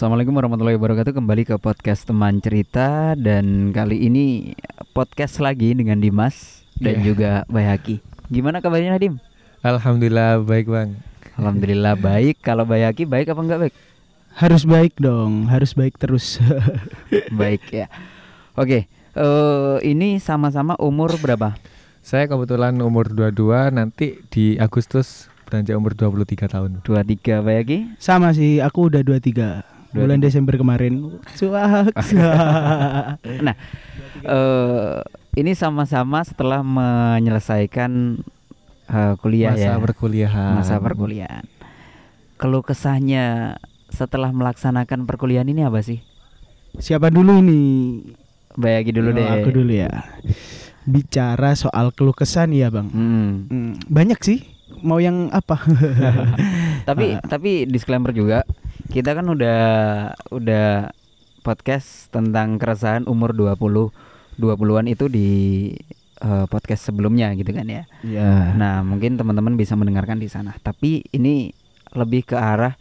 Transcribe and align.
Assalamualaikum 0.00 0.32
warahmatullahi 0.32 0.80
wabarakatuh 0.80 1.12
Kembali 1.12 1.44
ke 1.44 1.60
podcast 1.60 2.08
teman 2.08 2.40
cerita 2.40 3.12
Dan 3.20 3.68
kali 3.68 4.08
ini 4.08 4.56
podcast 4.96 5.44
lagi 5.44 5.76
dengan 5.76 6.00
Dimas 6.00 6.64
Dan 6.72 7.04
Iya. 7.04 7.12
juga 7.12 7.30
Bayaki 7.52 8.00
Gimana 8.32 8.64
kabarnya 8.64 8.96
Dim? 8.96 9.20
Alhamdulillah 9.60 10.40
baik 10.40 10.72
bang. 10.72 10.96
Alhamdulillah 11.36 12.00
baik 12.08 12.40
Kalau 12.40 12.64
Bayaki 12.64 13.04
baik 13.04 13.28
apa 13.28 13.40
enggak 13.44 13.60
baik? 13.68 13.74
Harus 14.40 14.64
baik 14.64 14.96
dong, 14.96 15.44
harus 15.52 15.76
baik 15.76 16.00
terus. 16.00 16.40
baik 17.44 17.68
ya 17.68 17.92
Oke 18.56 18.88
eh 18.88 19.76
Ini 19.84 20.16
sama-sama 20.16 20.80
umur 20.80 21.12
berapa? 21.20 21.60
Saya 22.00 22.24
kebetulan 22.24 22.72
umur 22.80 23.12
22 23.12 23.68
nanti 23.76 24.16
di 24.32 24.56
Agustus 24.56 25.28
beranjak 25.44 25.76
umur 25.76 25.92
23 25.92 26.48
tahun. 26.48 26.70
23 26.88 27.44
Bayaki? 27.44 27.78
Sama 28.00 28.32
sih, 28.32 28.64
aku 28.64 28.88
udah 28.88 29.04
23 29.04 29.69
bulan 29.90 30.18
23. 30.18 30.24
Desember 30.24 30.54
kemarin. 30.56 30.92
Suak. 31.32 31.94
Nah 33.44 33.56
eh 34.20 34.96
Ini 35.30 35.54
sama-sama 35.54 36.20
setelah 36.20 36.58
menyelesaikan 36.60 38.18
eh, 38.88 39.14
kuliah 39.18 39.54
Masa 39.54 39.62
ya 39.62 39.74
perkuliahan. 39.78 40.52
masa 40.58 40.74
perkuliahan. 40.76 41.46
Keluh 42.34 42.66
kesahnya 42.66 43.54
setelah 43.86 44.34
melaksanakan 44.34 45.06
perkuliahan 45.06 45.46
ini 45.46 45.62
apa 45.62 45.78
sih? 45.80 46.02
Siapa 46.74 47.10
dulu 47.10 47.38
ini? 47.38 47.62
Bayagi 48.58 48.90
dulu 48.90 49.10
Oh, 49.10 49.16
deh. 49.16 49.26
Aku 49.30 49.54
dulu 49.54 49.70
ya. 49.70 49.90
Bicara 50.82 51.54
soal 51.54 51.94
keluh 51.94 52.10
kesan 52.12 52.50
ya, 52.50 52.66
Bang. 52.66 52.90
Hmm. 52.90 53.46
Hmm, 53.46 53.72
banyak 53.86 54.18
sih. 54.18 54.42
Mau 54.82 54.98
yang 54.98 55.30
apa? 55.30 55.62
Tapi 56.88 57.18
tapi 57.32 57.50
disclaimer 57.66 58.10
juga, 58.10 58.42
kita 58.90 59.14
kan 59.14 59.26
udah 59.26 59.60
udah 60.28 60.90
podcast 61.40 62.10
tentang 62.10 62.58
keresahan 62.58 63.06
umur 63.06 63.32
20 63.32 63.90
20-an 64.36 64.86
itu 64.86 65.06
di 65.06 65.28
eh, 66.18 66.46
podcast 66.46 66.88
sebelumnya 66.88 67.32
gitu 67.32 67.52
kan 67.52 67.64
ya. 67.64 67.84
ya. 68.02 68.52
Nah, 68.52 68.80
mungkin 68.80 69.14
teman-teman 69.14 69.54
bisa 69.54 69.76
mendengarkan 69.76 70.16
di 70.16 70.26
sana. 70.26 70.56
Tapi 70.56 71.04
ini 71.10 71.52
lebih 71.92 72.24
ke 72.24 72.36
arah 72.36 72.74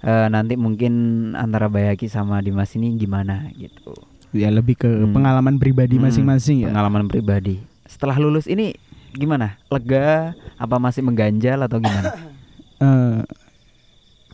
eh, 0.00 0.26
nanti 0.28 0.54
mungkin 0.54 0.92
antara 1.34 1.66
Bayaki 1.66 2.06
sama 2.06 2.38
Dimas 2.38 2.74
ini 2.74 2.94
gimana 2.94 3.48
gitu. 3.54 3.94
Ya 4.34 4.50
lebih 4.50 4.74
ke 4.76 4.90
Hmm. 4.90 5.14
pengalaman 5.14 5.56
pribadi 5.56 5.96
Hmm, 5.96 6.10
masing-masing 6.10 6.66
ya. 6.66 6.74
Pengalaman 6.74 7.06
pribadi. 7.06 7.62
Setelah 7.86 8.18
lulus 8.18 8.44
ini 8.44 8.74
gimana? 9.14 9.54
Lega? 9.70 10.34
Apa 10.58 10.76
masih 10.76 11.00
mengganjal 11.00 11.62
atau 11.62 11.78
gimana? 11.78 12.10
Eh, 12.74 13.22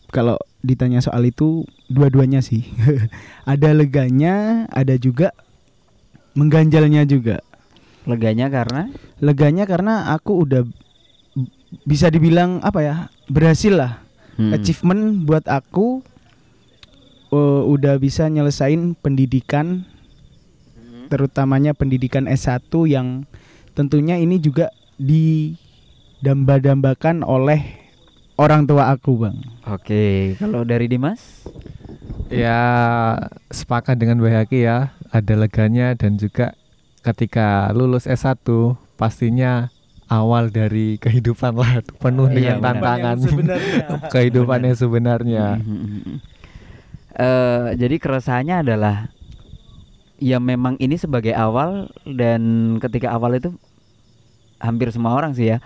kalau 0.09 0.41
ditanya 0.61 1.01
soal 1.01 1.25
itu 1.29 1.65
dua-duanya 1.89 2.45
sih. 2.45 2.69
ada 3.53 3.73
leganya, 3.73 4.67
ada 4.73 4.97
juga 5.01 5.33
mengganjalnya 6.37 7.09
juga. 7.09 7.41
Leganya 8.09 8.49
karena 8.49 8.89
Leganya 9.21 9.69
karena 9.69 10.17
aku 10.17 10.49
udah 10.49 10.65
bisa 11.85 12.09
dibilang 12.09 12.65
apa 12.65 12.81
ya? 12.81 12.97
berhasil 13.31 13.77
lah. 13.77 14.03
Hmm. 14.41 14.57
Achievement 14.57 15.29
buat 15.29 15.45
aku 15.47 16.03
eh, 17.31 17.63
udah 17.69 18.01
bisa 18.01 18.27
nyelesain 18.27 18.97
pendidikan 18.99 19.85
terutamanya 21.11 21.75
pendidikan 21.75 22.31
S1 22.31 22.71
yang 22.87 23.27
tentunya 23.75 24.15
ini 24.15 24.39
juga 24.39 24.71
didamba-dambakan 24.97 27.27
oleh 27.27 27.80
orang 28.41 28.65
tua 28.65 28.89
aku, 28.89 29.21
Bang. 29.21 29.37
Oke, 29.69 30.35
kalau 30.41 30.65
dari 30.65 30.89
Dimas? 30.89 31.45
Ya 32.33 32.57
sepakat 33.49 34.01
dengan 34.01 34.17
Bayaki 34.19 34.65
ya. 34.65 34.97
Ada 35.11 35.35
leganya 35.35 35.93
dan 35.93 36.17
juga 36.17 36.55
ketika 37.03 37.69
lulus 37.71 38.07
S1 38.07 38.47
pastinya 38.95 39.69
awal 40.07 40.49
dari 40.49 40.97
kehidupan 40.97 41.53
lah 41.53 41.83
penuh 41.99 42.31
Iya, 42.31 42.35
dengan 42.35 42.57
benar. 42.57 42.71
tantangan 42.73 43.17
sebenarnya. 43.21 43.85
kehidupan 44.15 44.59
yang 44.63 44.77
sebenarnya. 44.79 45.47
Eh, 47.13 47.67
jadi 47.75 47.97
keresahannya 47.99 48.57
adalah 48.63 48.97
ya 50.23 50.39
memang 50.39 50.79
ini 50.79 50.95
sebagai 50.95 51.35
awal 51.35 51.91
dan 52.07 52.41
ketika 52.79 53.11
awal 53.11 53.35
itu 53.35 53.51
hampir 54.61 54.93
semua 54.93 55.17
orang 55.17 55.33
sih 55.33 55.49
ya 55.49 55.59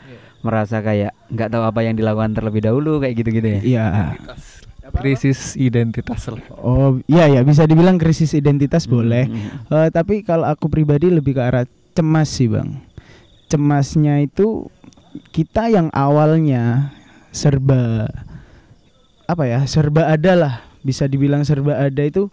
merasa 0.44 0.84
kayak 0.84 1.16
nggak 1.32 1.48
tahu 1.48 1.64
apa 1.64 1.80
yang 1.80 1.96
dilakukan 1.96 2.36
terlebih 2.36 2.60
dahulu 2.60 3.00
kayak 3.00 3.14
gitu-gitu 3.16 3.48
ya. 3.48 3.60
Iya. 3.64 3.86
Krisis 4.94 5.56
identitas 5.56 6.28
lah. 6.28 6.44
Oh, 6.60 7.00
iya 7.08 7.26
ya 7.26 7.40
bisa 7.40 7.64
dibilang 7.64 7.96
krisis 7.96 8.36
identitas 8.36 8.84
boleh. 8.84 9.26
Mhm. 9.26 9.72
Eh, 9.72 9.88
tapi 9.90 10.20
kalau 10.20 10.44
aku 10.44 10.68
pribadi 10.68 11.08
lebih 11.08 11.40
ke 11.40 11.42
arah 11.42 11.64
cemas 11.96 12.28
sih, 12.28 12.52
Bang. 12.52 12.84
Cemasnya 13.48 14.20
itu 14.20 14.68
kita 15.32 15.72
yang 15.72 15.88
awalnya 15.90 16.92
serba 17.32 18.12
apa 19.24 19.44
ya? 19.48 19.64
Serba 19.64 20.12
ada 20.12 20.32
lah. 20.36 20.54
Bisa 20.84 21.08
dibilang 21.08 21.48
serba 21.48 21.80
ada 21.80 22.02
itu 22.04 22.28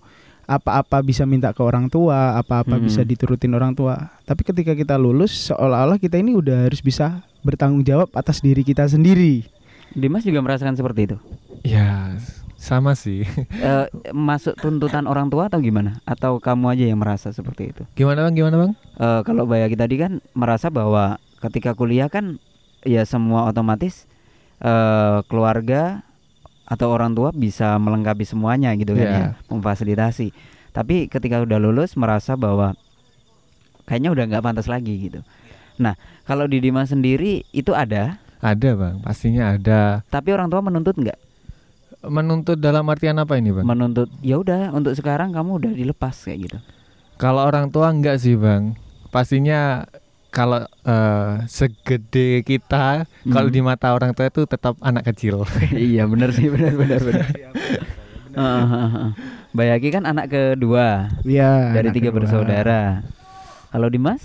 apa-apa 0.52 1.00
bisa 1.00 1.24
minta 1.24 1.56
ke 1.56 1.64
orang 1.64 1.88
tua, 1.88 2.36
apa-apa 2.36 2.76
Hmm. 2.76 2.84
bisa 2.84 3.02
diturutin 3.02 3.56
orang 3.56 3.72
tua. 3.72 4.12
Tapi 4.28 4.44
ketika 4.44 4.76
kita 4.76 5.00
lulus 5.00 5.48
seolah-olah 5.48 5.96
kita 5.96 6.20
ini 6.20 6.36
udah 6.36 6.68
harus 6.68 6.84
bisa 6.84 7.24
bertanggung 7.42 7.88
jawab 7.88 8.12
atas 8.12 8.44
diri 8.44 8.62
kita 8.62 8.84
sendiri. 8.84 9.48
Dimas 9.92 10.24
juga 10.24 10.44
merasakan 10.44 10.76
seperti 10.76 11.08
itu. 11.08 11.18
Ya 11.64 12.16
sama 12.60 12.94
sih. 12.94 13.24
Eh, 13.62 13.86
masuk 14.12 14.54
tuntutan 14.58 15.06
orang 15.06 15.30
tua 15.30 15.48
atau 15.48 15.58
gimana? 15.58 15.98
Atau 16.04 16.38
kamu 16.38 16.74
aja 16.74 16.86
yang 16.86 17.00
merasa 17.00 17.32
seperti 17.32 17.72
itu? 17.74 17.84
Gimana 17.96 18.28
bang? 18.28 18.34
Gimana 18.36 18.56
bang? 18.58 18.72
Eh, 19.00 19.22
kalau 19.24 19.48
Bayaki 19.48 19.74
tadi 19.74 19.96
kan 19.98 20.20
merasa 20.34 20.68
bahwa 20.70 21.18
ketika 21.42 21.74
kuliah 21.74 22.10
kan 22.10 22.38
ya 22.84 23.02
semua 23.06 23.48
otomatis 23.48 24.06
eh, 24.62 25.18
keluarga 25.26 26.06
atau 26.72 26.88
orang 26.88 27.12
tua 27.12 27.36
bisa 27.36 27.76
melengkapi 27.76 28.24
semuanya 28.24 28.72
gitu 28.80 28.96
kan 28.96 29.04
Iya. 29.04 29.12
ya, 29.12 29.28
memfasilitasi. 29.52 30.32
Tapi 30.72 31.12
ketika 31.12 31.44
udah 31.44 31.60
lulus 31.60 32.00
merasa 32.00 32.40
bahwa 32.40 32.80
kayaknya 33.84 34.16
udah 34.16 34.24
nggak 34.32 34.40
pantas 34.42 34.72
lagi 34.72 35.12
gitu. 35.12 35.20
Nah, 35.76 36.00
kalau 36.24 36.48
di 36.48 36.64
Dimas 36.64 36.88
sendiri 36.88 37.44
itu 37.52 37.76
ada, 37.76 38.24
Ada 38.40 38.74
bang, 38.74 38.96
pastinya 39.04 39.52
ada. 39.52 40.00
tapi 40.08 40.32
orang 40.32 40.48
tua 40.48 40.64
menuntut 40.64 40.96
nggak? 40.96 41.20
Menuntut 42.02 42.58
dalam 42.58 42.88
artian 42.88 43.20
apa 43.20 43.36
ini 43.36 43.52
bang? 43.52 43.68
Menuntut 43.68 44.08
ya 44.24 44.40
udah 44.40 44.72
untuk 44.72 44.96
sekarang 44.96 45.36
kamu 45.36 45.60
udah 45.60 45.72
dilepas 45.76 46.16
kayak 46.24 46.50
gitu. 46.50 46.58
Kalau 47.20 47.44
orang 47.44 47.70
tua 47.70 47.92
enggak 47.92 48.18
sih 48.18 48.34
bang. 48.34 48.74
Pastinya 49.12 49.84
kalau 50.32 50.64
eh, 50.64 51.32
segede 51.46 52.42
kita, 52.42 53.04
kalau 53.28 53.48
Hmm. 53.48 53.56
di 53.56 53.62
mata 53.62 53.92
orang 53.92 54.12
tua 54.12 54.26
itu 54.26 54.44
tetap 54.44 54.80
anak 54.80 55.04
kecil. 55.06 55.44
iya 55.76 56.08
benar 56.08 56.32
sih 56.32 56.48
benar 56.48 56.74
benar 56.74 57.00
benar. 57.00 57.28
Heeh. 58.32 59.12
Bayaki 59.52 59.92
kan 59.92 60.08
anak 60.08 60.32
kedua 60.32 61.12
Iya. 61.22 61.76
dari 61.76 61.92
anak 61.92 61.96
tiga 61.96 62.10
kedua. 62.10 62.18
bersaudara. 62.24 63.04
Kalau 63.70 63.88
Dimas, 63.88 64.24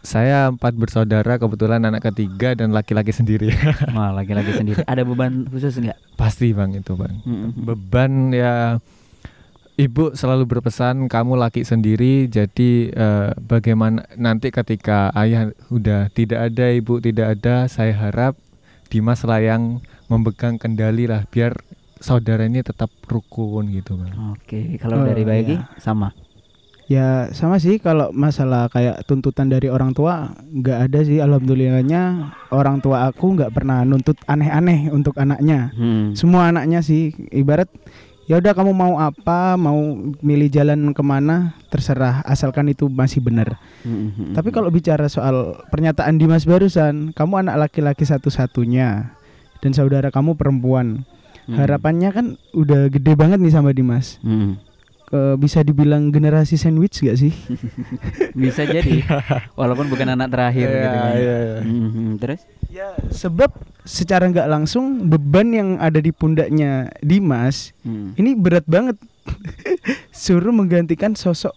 Saya 0.00 0.46
empat 0.46 0.70
bersaudara, 0.72 1.34
kebetulan 1.34 1.82
anak 1.82 1.98
ketiga 2.04 2.54
dan 2.54 2.70
laki-laki 2.70 3.10
sendiri. 3.10 3.50
wah 3.90 4.14
laki-laki 4.14 4.54
sendiri. 4.54 4.86
Ada 4.86 5.02
beban 5.02 5.50
khusus 5.50 5.74
nggak? 5.74 5.98
Pasti 6.14 6.54
bang 6.54 6.78
itu 6.78 6.94
bang. 6.94 7.10
Mm-mm. 7.26 7.50
Beban 7.58 8.30
ya. 8.30 8.78
Ibu 9.76 10.16
selalu 10.16 10.48
berpesan 10.48 11.04
kamu 11.04 11.36
laki 11.36 11.60
sendiri, 11.60 12.32
jadi 12.32 12.70
eh, 12.88 13.30
bagaimana 13.36 14.08
nanti 14.16 14.48
ketika 14.48 15.12
ayah 15.12 15.52
udah 15.68 16.08
tidak 16.16 16.48
ada, 16.48 16.72
ibu 16.72 16.96
tidak 16.96 17.36
ada, 17.36 17.68
saya 17.68 17.92
harap 17.92 18.40
Dimas 18.88 19.20
lah 19.28 19.36
yang 19.36 19.84
memegang 20.08 20.56
kendali 20.56 21.04
lah, 21.04 21.28
biar 21.28 21.60
saudara 22.00 22.48
ini 22.48 22.64
tetap 22.64 22.88
rukun 23.04 23.68
gitu 23.68 24.00
bang. 24.00 24.16
Oke, 24.32 24.80
kalau 24.80 25.04
Oh, 25.04 25.04
dari 25.04 25.28
Bayaki 25.28 25.60
iya. 25.60 25.68
sama. 25.76 26.16
Ya 26.86 27.34
sama 27.34 27.58
sih 27.58 27.82
kalau 27.82 28.14
masalah 28.14 28.70
kayak 28.70 29.02
tuntutan 29.10 29.50
dari 29.50 29.66
orang 29.66 29.90
tua 29.90 30.38
nggak 30.38 30.78
ada 30.86 31.02
sih 31.02 31.18
alhamdulillahnya 31.18 32.30
orang 32.54 32.78
tua 32.78 33.10
aku 33.10 33.34
nggak 33.34 33.50
pernah 33.50 33.82
nuntut 33.82 34.14
aneh-aneh 34.30 34.94
untuk 34.94 35.18
anaknya. 35.18 35.74
Hmm. 35.74 36.14
Semua 36.14 36.54
anaknya 36.54 36.86
sih 36.86 37.10
ibarat 37.34 37.66
ya 38.26 38.42
udah 38.42 38.52
kamu 38.52 38.74
mau 38.74 38.98
apa 38.98 39.54
mau 39.54 39.78
milih 40.22 40.50
jalan 40.50 40.90
ke 40.90 41.02
mana 41.02 41.54
terserah 41.70 42.26
asalkan 42.26 42.70
itu 42.70 42.90
masih 42.90 43.22
benar. 43.22 43.58
Mm-mm. 43.86 44.34
Tapi 44.34 44.50
kalau 44.50 44.70
bicara 44.70 45.06
soal 45.06 45.62
pernyataan 45.70 46.18
Dimas 46.18 46.42
barusan 46.42 47.14
kamu 47.14 47.46
anak 47.46 47.70
laki-laki 47.70 48.02
satu-satunya 48.02 49.14
dan 49.62 49.70
saudara 49.72 50.10
kamu 50.10 50.34
perempuan 50.34 51.06
Mm. 51.46 51.62
harapannya 51.62 52.10
kan 52.10 52.26
udah 52.58 52.90
gede 52.90 53.14
banget 53.14 53.38
nih 53.38 53.54
sama 53.54 53.70
Dimas. 53.70 54.18
Mm. 54.26 54.58
Ke, 55.06 55.38
bisa 55.38 55.62
dibilang 55.62 56.10
generasi 56.10 56.54
sandwich 56.54 56.98
gak 56.98 57.14
sih? 57.16 57.30
bisa 58.34 58.66
jadi, 58.66 59.06
walaupun 59.54 59.86
bukan 59.86 60.12
anak 60.12 60.28
terakhir 60.28 60.66
Iya, 60.66 60.74
gitu 60.74 60.88
kan. 60.88 61.12
iya, 61.14 61.36
iya. 61.38 61.56
Mhm, 61.62 62.06
Terus? 62.18 62.40
Ya, 62.66 62.88
sebab 63.08 63.54
secara 63.82 64.26
nggak 64.26 64.50
langsung 64.50 65.06
beban 65.06 65.48
yang 65.48 65.68
ada 65.78 65.96
di 65.96 66.10
pundaknya 66.10 66.90
Dimas 66.98 67.70
Hmm. 67.80 68.12
ini 68.14 68.34
berat 68.34 68.66
banget. 68.66 68.98
suruh 70.12 70.50
menggantikan 70.50 71.14
sosok 71.14 71.54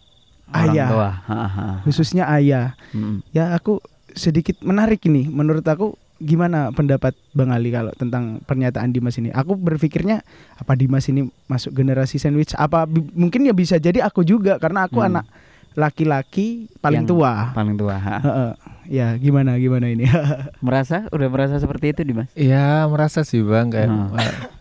Orang 0.48 0.74
ayah 0.74 0.88
tua. 0.90 1.10
Ha, 1.25 1.38
ha. 1.46 1.66
khususnya 1.84 2.25
ayah 2.31 2.74
Mm. 2.90 3.22
ya 3.30 3.54
aku 3.54 3.78
sedikit 4.12 4.57
menarik 4.60 5.01
ini 5.04 5.25
menurut 5.25 5.62
aku 5.62 5.94
gimana 6.19 6.69
pendapat 6.69 7.16
Bang 7.31 7.50
Ali 7.50 7.69
kalau 7.69 7.89
tentang 7.94 8.44
pernyataan 8.44 8.89
Dimas 8.89 9.16
ini 9.16 9.30
aku 9.30 9.56
berpikirnya 9.56 10.19
apa 10.54 10.74
Dimas 10.74 11.07
ini 11.07 11.25
masuk 11.45 11.71
generasi 11.74 12.16
sandwich 12.16 12.51
apa 12.54 12.83
bi- 12.83 13.07
mungkin 13.13 13.42
ya 13.42 13.51
bisa 13.51 13.75
jadi 13.75 14.00
aku 14.01 14.21
juga 14.21 14.56
karena 14.56 14.83
aku 14.83 15.00
Hmm. 15.00 15.10
anak 15.10 15.25
laki-laki 15.74 16.68
paling 16.77 17.04
Yang 17.04 17.12
tua 17.13 17.31
Paling 17.51 17.75
tua. 17.75 17.95
ha. 17.95 18.18
Heeh. 18.19 18.51
ya 18.89 19.07
gimana 19.16 19.56
gimana 19.56 19.88
ini 19.88 20.04
Merasa 20.66 21.07
udah 21.07 21.27
merasa 21.27 21.56
seperti 21.56 21.94
itu 21.94 22.01
Dimas? 22.04 22.27
Ya 22.33 22.83
merasa 22.86 23.24
sih 23.24 23.39
bang 23.39 23.68
kayak 23.68 23.88
Hmm. 23.88 24.12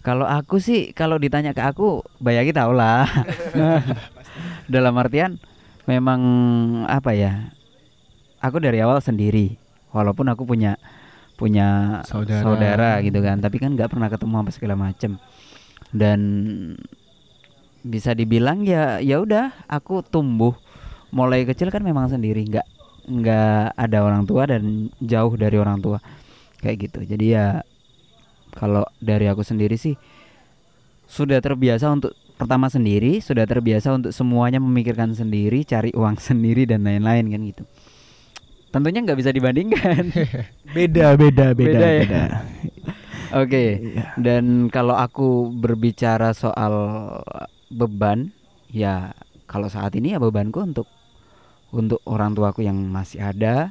Kalau 0.00 0.24
aku 0.24 0.56
sih 0.56 0.90
kalau 0.90 1.14
ditanya 1.14 1.52
ke 1.52 1.60
aku 1.60 2.00
bayagi 2.16 2.50
tau 2.50 2.72
lah. 2.72 3.04
Dalam 4.66 4.96
artian 4.96 5.36
memang 5.84 6.20
apa 6.86 7.12
ya? 7.12 7.52
Aku 8.40 8.56
dari 8.58 8.80
awal 8.80 8.98
sendiri. 8.98 9.60
Walaupun 9.90 10.26
aku 10.30 10.46
punya 10.46 10.78
punya 11.34 12.00
Saudara. 12.04 13.00
gitu 13.00 13.16
kan, 13.24 13.40
tapi 13.40 13.56
kan 13.56 13.72
nggak 13.72 13.90
pernah 13.90 14.12
ketemu 14.12 14.34
apa 14.44 14.50
segala 14.52 14.74
macem. 14.76 15.16
Dan 15.90 16.20
bisa 17.80 18.12
dibilang 18.12 18.62
ya 18.62 19.00
ya 19.00 19.18
udah 19.18 19.66
aku 19.66 20.04
tumbuh. 20.04 20.52
Mulai 21.10 21.42
kecil 21.48 21.72
kan 21.74 21.82
memang 21.82 22.12
sendiri. 22.12 22.46
Nggak 22.46 22.66
nggak 23.10 23.74
ada 23.74 23.98
orang 24.04 24.22
tua 24.28 24.46
dan 24.46 24.92
jauh 25.02 25.34
dari 25.34 25.56
orang 25.58 25.82
tua. 25.82 25.98
Kayak 26.60 26.76
gitu. 26.86 27.00
Jadi 27.08 27.26
ya 27.34 27.64
kalau 28.54 28.86
dari 28.98 29.26
aku 29.30 29.42
sendiri 29.46 29.78
sih 29.78 29.94
sudah 31.10 31.42
terbiasa 31.42 31.90
untuk 31.90 32.14
pertama 32.38 32.72
sendiri 32.72 33.20
sudah 33.20 33.44
terbiasa 33.44 33.92
untuk 33.92 34.12
semuanya 34.16 34.62
memikirkan 34.62 35.12
sendiri 35.12 35.66
cari 35.66 35.92
uang 35.92 36.16
sendiri 36.32 36.64
dan 36.64 36.86
lain-lain 36.86 37.28
kan 37.28 37.40
gitu 37.44 37.64
tentunya 38.70 39.02
nggak 39.02 39.18
bisa 39.18 39.30
dibandingkan 39.30 40.14
beda 40.76 41.14
beda 41.14 41.46
beda 41.52 41.70
Beda 41.74 41.88
ya? 41.90 42.00
beda. 42.06 42.22
oke 43.36 43.64
Iya. 43.82 44.04
dan 44.16 44.70
kalau 44.70 44.94
aku 44.94 45.50
berbicara 45.50 46.30
soal 46.32 46.74
beban 47.68 48.30
ya 48.70 49.14
kalau 49.46 49.66
saat 49.66 49.94
ini 49.94 50.14
ya 50.14 50.22
bebanku 50.22 50.62
untuk 50.62 50.86
untuk 51.70 52.02
orang 52.06 52.34
tuaku 52.34 52.62
yang 52.62 52.78
masih 52.86 53.22
ada 53.22 53.70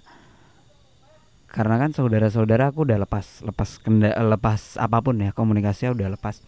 karena 1.49 1.81
kan 1.81 1.91
saudara-saudara 1.91 2.69
aku 2.69 2.85
udah 2.85 3.01
lepas 3.01 3.41
lepas 3.41 3.81
kenda, 3.81 4.13
lepas 4.13 4.77
apa 4.77 5.01
pun 5.01 5.17
ya 5.17 5.33
komunikasinya 5.33 5.97
udah 5.97 6.07
lepas 6.13 6.43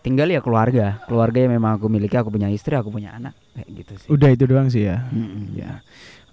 tinggal 0.00 0.30
ya 0.30 0.40
keluarga 0.40 1.04
keluarga 1.04 1.44
yang 1.44 1.52
memang 1.58 1.76
aku 1.76 1.86
miliki 1.92 2.16
aku 2.16 2.32
punya 2.32 2.48
istri 2.48 2.74
aku 2.74 2.88
punya 2.88 3.12
anak 3.12 3.34
kayak 3.54 3.68
gitu 3.72 3.92
sih 3.96 4.08
udah 4.10 4.28
itu 4.28 4.44
doang 4.44 4.68
sih 4.68 4.84
ya 4.84 5.06
Mm-mm. 5.08 5.54
ya 5.54 5.80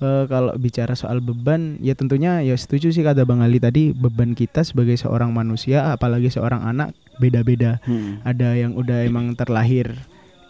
Eh, 0.02 0.26
kalau 0.26 0.58
bicara 0.58 0.98
soal 0.98 1.22
beban 1.22 1.78
ya 1.78 1.94
tentunya 1.94 2.42
ya 2.42 2.58
setuju 2.58 2.90
sih 2.90 3.06
kata 3.06 3.22
Bang 3.22 3.46
Ali 3.46 3.62
tadi 3.62 3.94
beban 3.94 4.34
kita 4.34 4.66
sebagai 4.66 4.98
seorang 4.98 5.30
manusia 5.30 5.94
apalagi 5.94 6.26
seorang 6.26 6.66
anak 6.66 6.98
beda-beda 7.22 7.78
Mm-mm. 7.86 8.26
ada 8.26 8.58
yang 8.58 8.74
udah 8.74 9.06
emang 9.06 9.38
terlahir 9.38 9.94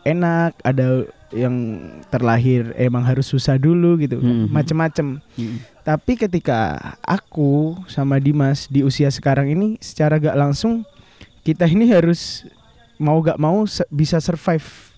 enak 0.02 0.56
ada 0.58 1.04
yang 1.32 1.56
terlahir 2.08 2.72
emang 2.76 3.04
harus 3.04 3.28
susah 3.28 3.60
dulu 3.60 4.00
gitu 4.00 4.24
Mhm. 4.24 4.48
macem-macem 4.48 5.20
Mm-mm. 5.20 5.60
tapi 5.84 6.16
ketika 6.16 6.80
aku 7.04 7.76
sama 7.88 8.24
Dimas 8.24 8.72
di 8.72 8.82
usia 8.82 9.12
sekarang 9.12 9.52
ini 9.52 9.76
secara 9.80 10.16
gak 10.16 10.40
langsung 10.40 10.88
kita 11.44 11.68
ini 11.68 11.92
harus 11.92 12.48
mau 12.96 13.20
gak 13.20 13.36
mau 13.36 13.68
bisa 13.92 14.24
survive 14.24 14.91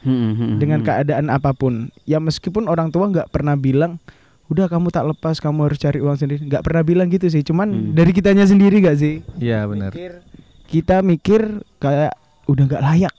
Mm-mm. 0.00 0.56
dengan 0.56 0.80
keadaan 0.80 1.26
apa 1.26 1.50
pun 1.50 1.74
ya 2.02 2.16
meskipun 2.16 2.64
orang 2.64 2.88
tua 2.88 3.06
nggak 3.06 3.28
pernah 3.28 3.54
bilang 3.54 3.98
udah 4.46 4.64
kamu 4.64 4.88
tak 4.88 5.04
lepas 5.06 5.36
kamu 5.36 5.58
harus 5.64 5.76
cari 5.76 5.98
uang 5.98 6.16
sendiri 6.16 6.40
nggak 6.42 6.62
pernah 6.62 6.82
bilang 6.82 7.06
gitu 7.06 7.26
sih 7.26 7.42
cuman 7.42 7.68
Hmm. 7.68 7.92
dari 7.92 8.10
kitanya 8.10 8.44
sendiri 8.44 8.78
gak 8.78 8.96
sih 8.96 9.20
Iya 9.36 9.64
benar. 9.64 9.90
Mikir- 9.90 10.22
kita 10.66 10.96
mikir 11.00 11.40
kayak 11.76 12.12
udah 12.44 12.64
nggak 12.66 12.80
layak 12.82 13.14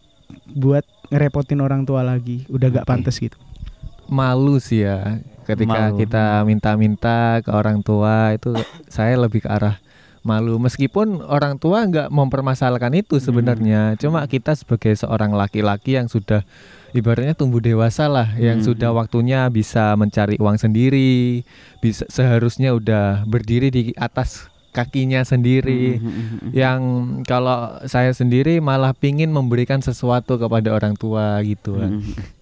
buat 0.51 0.81
ngerepotin 1.07 1.59
orang 1.59 1.83
tua 1.83 2.01
lagi 2.01 2.45
udah 2.47 2.67
nggak 2.71 2.83
Oke. 2.83 2.91
pantas 2.91 3.17
gitu 3.17 3.37
Malu 4.05 4.57
sih 4.57 4.81
ya 4.81 5.21
ketika 5.43 5.89
Malu. 5.89 5.97
kita 5.97 6.23
minta-minta 6.43 7.17
ke 7.39 7.49
orang 7.49 7.81
tua 7.81 8.33
itu 8.33 8.53
saya 8.87 9.13
lebih 9.15 9.43
ke 9.43 9.49
arah 9.49 9.77
malu 10.21 10.59
meskipun 10.59 11.23
orang 11.23 11.57
tua 11.57 11.87
nggak 11.87 12.11
mempermasalahkan 12.11 12.91
itu 12.97 13.17
sebenarnya 13.23 13.95
cuma 13.95 14.27
kita 14.27 14.53
sebagai 14.53 14.91
seorang 14.95 15.31
laki-laki 15.31 15.95
yang 15.95 16.11
sudah 16.11 16.43
ibaratnya 16.91 17.37
tumbuh 17.37 17.63
dewasa 17.63 18.09
lah 18.11 18.35
yang 18.35 18.59
Hmm. 18.59 18.67
sudah 18.67 18.91
waktunya 18.91 19.47
bisa 19.47 19.95
mencari 19.95 20.35
uang 20.41 20.57
sendiri 20.59 21.43
bisa 21.79 22.03
seharusnya 22.11 22.75
udah 22.75 23.23
berdiri 23.29 23.71
di 23.71 23.81
atas 23.95 24.51
kakinya 24.69 25.25
sendiri 25.25 25.97
Mm-mm. 25.97 26.53
yang 26.53 26.79
kalau 27.25 27.81
saya 27.89 28.13
sendiri 28.13 28.61
malah 28.61 28.93
pingin 28.93 29.33
memberikan 29.33 29.81
sesuatu 29.81 30.37
kepada 30.37 30.69
orang 30.69 30.93
tua 30.93 31.41
gitu 31.41 31.73
kan. 31.81 32.05
Mm. 32.05 32.37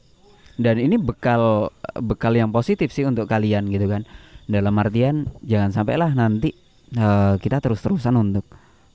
Dan 0.60 0.76
ini 0.84 1.00
bekal 1.00 1.72
bekal 1.96 2.36
yang 2.36 2.52
positif 2.52 2.92
sih 2.92 3.08
untuk 3.08 3.32
kalian 3.32 3.72
gitu 3.72 3.88
kan. 3.88 4.04
Dalam 4.44 4.76
artian 4.76 5.32
jangan 5.40 5.72
sampailah 5.72 6.12
nanti 6.20 6.52
eh, 6.94 7.34
kita 7.42 7.60
terus-terusan 7.60 8.16
untuk 8.16 8.46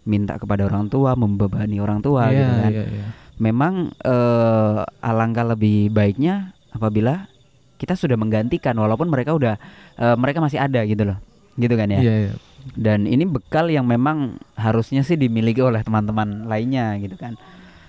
minta 0.02 0.34
kepada 0.34 0.66
orang 0.66 0.90
tua, 0.90 1.14
membebani 1.14 1.78
orang 1.78 2.02
tua 2.02 2.30
Iya, 2.30 2.34
gitu 2.34 2.54
kan. 2.54 2.70
iya, 2.72 2.84
iya. 2.88 3.04
Memang 3.38 3.74
eh, 4.02 4.80
alangkah 5.02 5.46
lebih 5.54 5.90
baiknya 5.90 6.54
apabila 6.72 7.26
kita 7.76 7.98
sudah 7.98 8.14
menggantikan 8.14 8.78
walaupun 8.78 9.10
mereka 9.10 9.34
udah 9.34 9.54
eh, 9.98 10.16
mereka 10.18 10.38
masih 10.38 10.58
ada 10.62 10.82
gitu 10.86 11.02
loh. 11.06 11.18
Gitu 11.58 11.74
kan 11.74 11.90
ya. 11.90 12.00
Iya, 12.00 12.14
iya. 12.28 12.34
Dan 12.78 13.10
ini 13.10 13.26
bekal 13.26 13.66
yang 13.74 13.90
memang 13.90 14.38
harusnya 14.54 15.02
sih 15.02 15.18
dimiliki 15.18 15.58
oleh 15.58 15.82
teman-teman 15.82 16.46
lainnya 16.46 16.94
gitu 17.02 17.18
kan. 17.18 17.34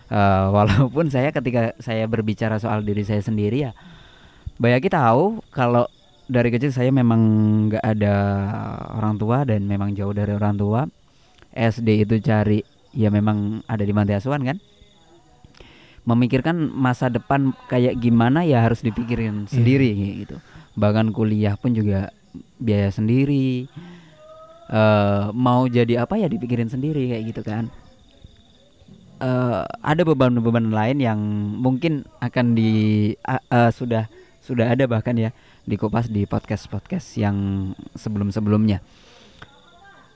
Eh, 0.10 0.46
walaupun 0.56 1.10
saya 1.10 1.30
ketika 1.34 1.74
saya 1.82 2.06
berbicara 2.06 2.58
soal 2.58 2.82
diri 2.82 3.02
saya 3.06 3.22
sendiri 3.22 3.70
ya, 3.70 3.72
banyak 4.62 4.86
kita 4.86 5.02
tahu 5.02 5.42
kalau 5.50 5.86
dari 6.34 6.50
kecil 6.50 6.74
saya 6.74 6.90
memang 6.90 7.22
nggak 7.70 7.84
ada 7.86 8.16
orang 8.98 9.16
tua 9.22 9.46
dan 9.46 9.70
memang 9.70 9.94
jauh 9.94 10.12
dari 10.12 10.34
orang 10.34 10.58
tua. 10.58 10.82
SD 11.54 12.10
itu 12.10 12.18
cari 12.18 12.66
ya 12.98 13.14
memang 13.14 13.62
ada 13.70 13.86
di 13.86 13.94
panti 13.94 14.18
asuhan 14.18 14.42
kan. 14.42 14.58
Memikirkan 16.04 16.58
masa 16.74 17.08
depan 17.08 17.54
kayak 17.70 18.02
gimana 18.02 18.42
ya 18.44 18.66
harus 18.66 18.82
dipikirin 18.82 19.46
sendiri 19.46 19.94
gitu. 20.26 20.42
Bahkan 20.74 21.14
kuliah 21.14 21.54
pun 21.56 21.78
juga 21.78 22.10
biaya 22.58 22.90
sendiri 22.90 23.70
eh 24.74 25.24
mau 25.38 25.70
jadi 25.70 26.02
apa 26.02 26.18
ya 26.18 26.26
dipikirin 26.26 26.66
sendiri 26.66 27.14
kayak 27.14 27.24
gitu 27.30 27.42
kan 27.46 27.70
eh 29.22 29.62
ada 29.86 30.02
beban-beban 30.02 30.74
lain 30.74 30.98
yang 30.98 31.20
mungkin 31.62 32.02
akan 32.18 32.58
di 32.58 32.72
a- 33.22 33.44
eh, 33.44 33.70
sudah 33.70 34.10
sudah 34.44 34.68
ada 34.68 34.84
bahkan 34.86 35.16
ya 35.16 35.32
dikupas 35.64 36.06
di 36.06 36.28
podcast 36.28 36.68
podcast 36.68 37.08
yang 37.16 37.36
sebelum-sebelumnya 37.94 38.84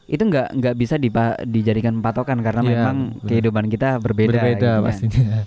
itu 0.06 0.20
nggak 0.22 0.48
nggak 0.54 0.76
bisa 0.76 0.96
dipa- 0.96 1.40
dijadikan 1.42 2.00
patokan 2.00 2.40
karena 2.40 2.62
Iya, 2.62 2.72
memang 2.74 2.98
benar. 3.14 3.28
kehidupan 3.28 3.66
kita 3.68 3.90
berbeda, 4.00 4.32
Berbeda 4.34 4.48
gitu 4.50 4.68
kan. 4.68 4.84
pastinya. 4.84 5.40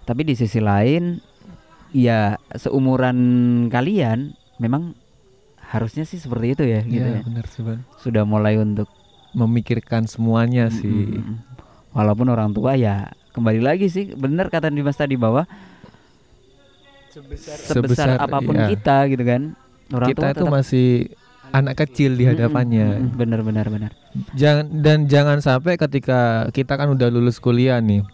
Tapi 0.00 0.20
di 0.22 0.34
sisi 0.34 0.58
lain, 0.58 1.18
ya 1.90 2.38
seumuran 2.50 3.18
kalian 3.66 4.30
memang 4.58 4.94
harusnya 5.60 6.02
sih 6.02 6.18
seperti 6.18 6.46
itu 6.52 6.64
ya, 6.66 6.80
gitu 6.82 7.02
Iya, 7.02 7.18
ya. 7.18 7.22
benar 7.26 7.46
sih, 7.46 7.62
Bang. 7.62 7.82
Sudah 7.96 8.22
mulai 8.22 8.58
untuk 8.58 8.86
Memikirkan 9.30 10.10
semuanya 10.10 10.66
sih. 10.70 11.22
Walaupun 11.90 12.26
orang 12.26 12.50
tua 12.50 12.74
ya 12.74 13.14
kembali 13.30 13.62
lagi 13.62 13.86
sih, 13.86 14.10
benar 14.10 14.50
kata 14.50 14.66
Dimas 14.66 14.98
tadi 14.98 15.14
bahwa 15.14 15.46
sebesar, 17.10 17.56
Sebesar, 17.58 18.08
apa 18.16 18.38
pun 18.40 18.54
iya. 18.54 18.70
kita 18.70 19.10
gitu 19.10 19.24
kan, 19.26 19.42
orang 19.90 20.08
Kita 20.14 20.26
tua 20.30 20.34
itu 20.34 20.44
masih 20.46 20.88
anak 21.50 21.82
kecil 21.86 22.14
di 22.14 22.24
hadapannya. 22.30 23.10
Benar, 23.14 23.42
benar, 23.42 23.66
benar. 23.66 23.90
Jangan 24.38 24.70
dan 24.80 25.10
jangan 25.10 25.42
sampai 25.42 25.74
ketika 25.74 26.46
kita 26.54 26.78
kan 26.78 26.94
udah 26.94 27.10
lulus 27.10 27.42
kuliah 27.42 27.82
nih, 27.82 28.06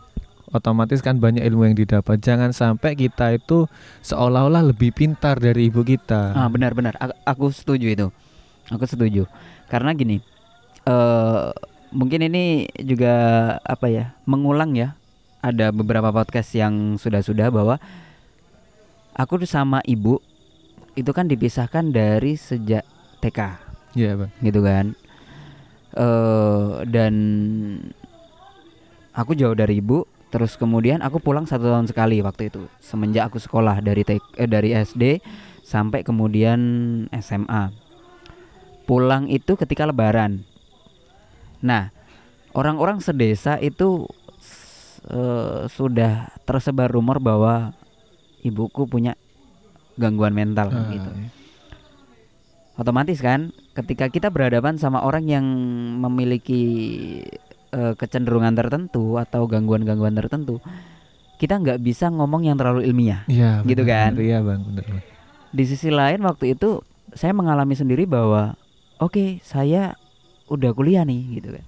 otomatis 0.50 1.04
kan 1.04 1.20
banyak 1.20 1.44
ilmu 1.44 1.68
yang 1.68 1.76
didapat. 1.76 2.16
Jangan 2.18 2.56
sampai 2.56 2.96
kita 2.96 3.36
itu 3.36 3.68
seolah-olah 4.00 4.72
lebih 4.72 4.96
pintar 4.96 5.36
dari 5.36 5.68
ibu 5.68 5.84
kita. 5.84 6.32
Ah 6.32 6.48
benar 6.48 6.72
benar 6.72 6.96
A- 6.96 7.16
aku 7.28 7.52
setuju 7.52 7.92
itu 7.92 8.08
aku 8.70 8.84
setuju 8.86 9.30
karena 9.70 9.94
gini 9.94 10.18
eh 10.86 11.46
mungkin 11.94 12.20
ini 12.26 12.66
juga 12.82 13.14
apa 13.62 13.86
ya 13.86 14.14
mengulang 14.26 14.74
ya 14.74 14.98
ada 15.42 15.70
beberapa 15.70 16.10
podcast 16.10 16.50
yang 16.58 16.98
sudah-sudah 16.98 17.50
bahwa 17.54 17.78
aku 19.16 19.40
tuh 19.42 19.48
sama 19.48 19.80
ibu 19.88 20.20
itu 20.92 21.10
kan 21.12 21.24
dipisahkan 21.28 21.88
dari 21.92 22.36
sejak 22.36 22.84
TK 23.24 23.40
Iya, 23.96 24.12
Bang. 24.20 24.30
gitu 24.44 24.60
kan. 24.60 24.92
Eh 25.96 26.72
dan 26.92 27.14
aku 29.16 29.32
jauh 29.32 29.56
dari 29.56 29.80
ibu 29.80 30.04
terus 30.28 30.60
kemudian 30.60 31.00
aku 31.00 31.16
pulang 31.16 31.48
satu 31.48 31.72
tahun 31.72 31.88
sekali 31.88 32.20
waktu 32.20 32.52
itu 32.52 32.68
semenjak 32.84 33.32
aku 33.32 33.40
sekolah 33.40 33.80
dari 33.80 34.04
TK 34.04 34.20
eh, 34.36 34.48
dari 34.50 34.76
SD 34.76 35.24
sampai 35.64 36.04
kemudian 36.04 36.60
SMA 37.24 37.72
pulang 38.84 39.32
itu 39.32 39.56
ketika 39.56 39.88
lebaran. 39.88 40.44
Nah 41.64 41.88
orang-orang 42.52 43.00
sedesa 43.00 43.56
itu 43.56 44.04
eh, 45.08 45.64
sudah 45.72 46.36
tersebar 46.44 46.92
rumor 46.92 47.16
bahwa 47.16 47.72
ibuku 48.46 48.86
punya 48.86 49.18
gangguan 49.96 50.30
mental 50.30 50.68
Ah, 50.68 50.86
gitu 50.88 51.10
iya. 51.10 51.28
otomatis 52.76 53.18
kan 53.18 53.50
ketika 53.72 54.06
kita 54.06 54.28
berhadapan 54.28 54.76
sama 54.76 55.00
orang 55.00 55.24
yang 55.24 55.46
memiliki 55.98 56.62
eh, 57.70 57.94
kecenderungan 57.94 58.52
tertentu 58.52 59.16
atau 59.16 59.44
gangguan-gangguan 59.44 60.14
tertentu 60.14 60.60
kita 61.36 61.56
nggak 61.56 61.80
bisa 61.80 62.08
ngomong 62.08 62.44
yang 62.44 62.56
terlalu 62.56 62.84
ilmiah 62.84 63.24
Iya, 63.26 63.60
Gitu 63.62 63.84
kan? 63.84 64.16
Iya, 64.16 64.40
Bang. 64.40 64.64
Bang. 64.66 65.00
di 65.48 65.64
sisi 65.64 65.88
lain 65.88 66.20
waktu 66.20 66.52
itu 66.52 66.80
saya 67.10 67.32
mengalami 67.32 67.72
sendiri 67.72 68.04
bahwa 68.04 68.56
oke 68.98 69.40
saya 69.40 69.96
udah 70.46 70.72
kuliah 70.72 71.00
nih 71.02 71.40
gitu 71.40 71.56
kan 71.56 71.64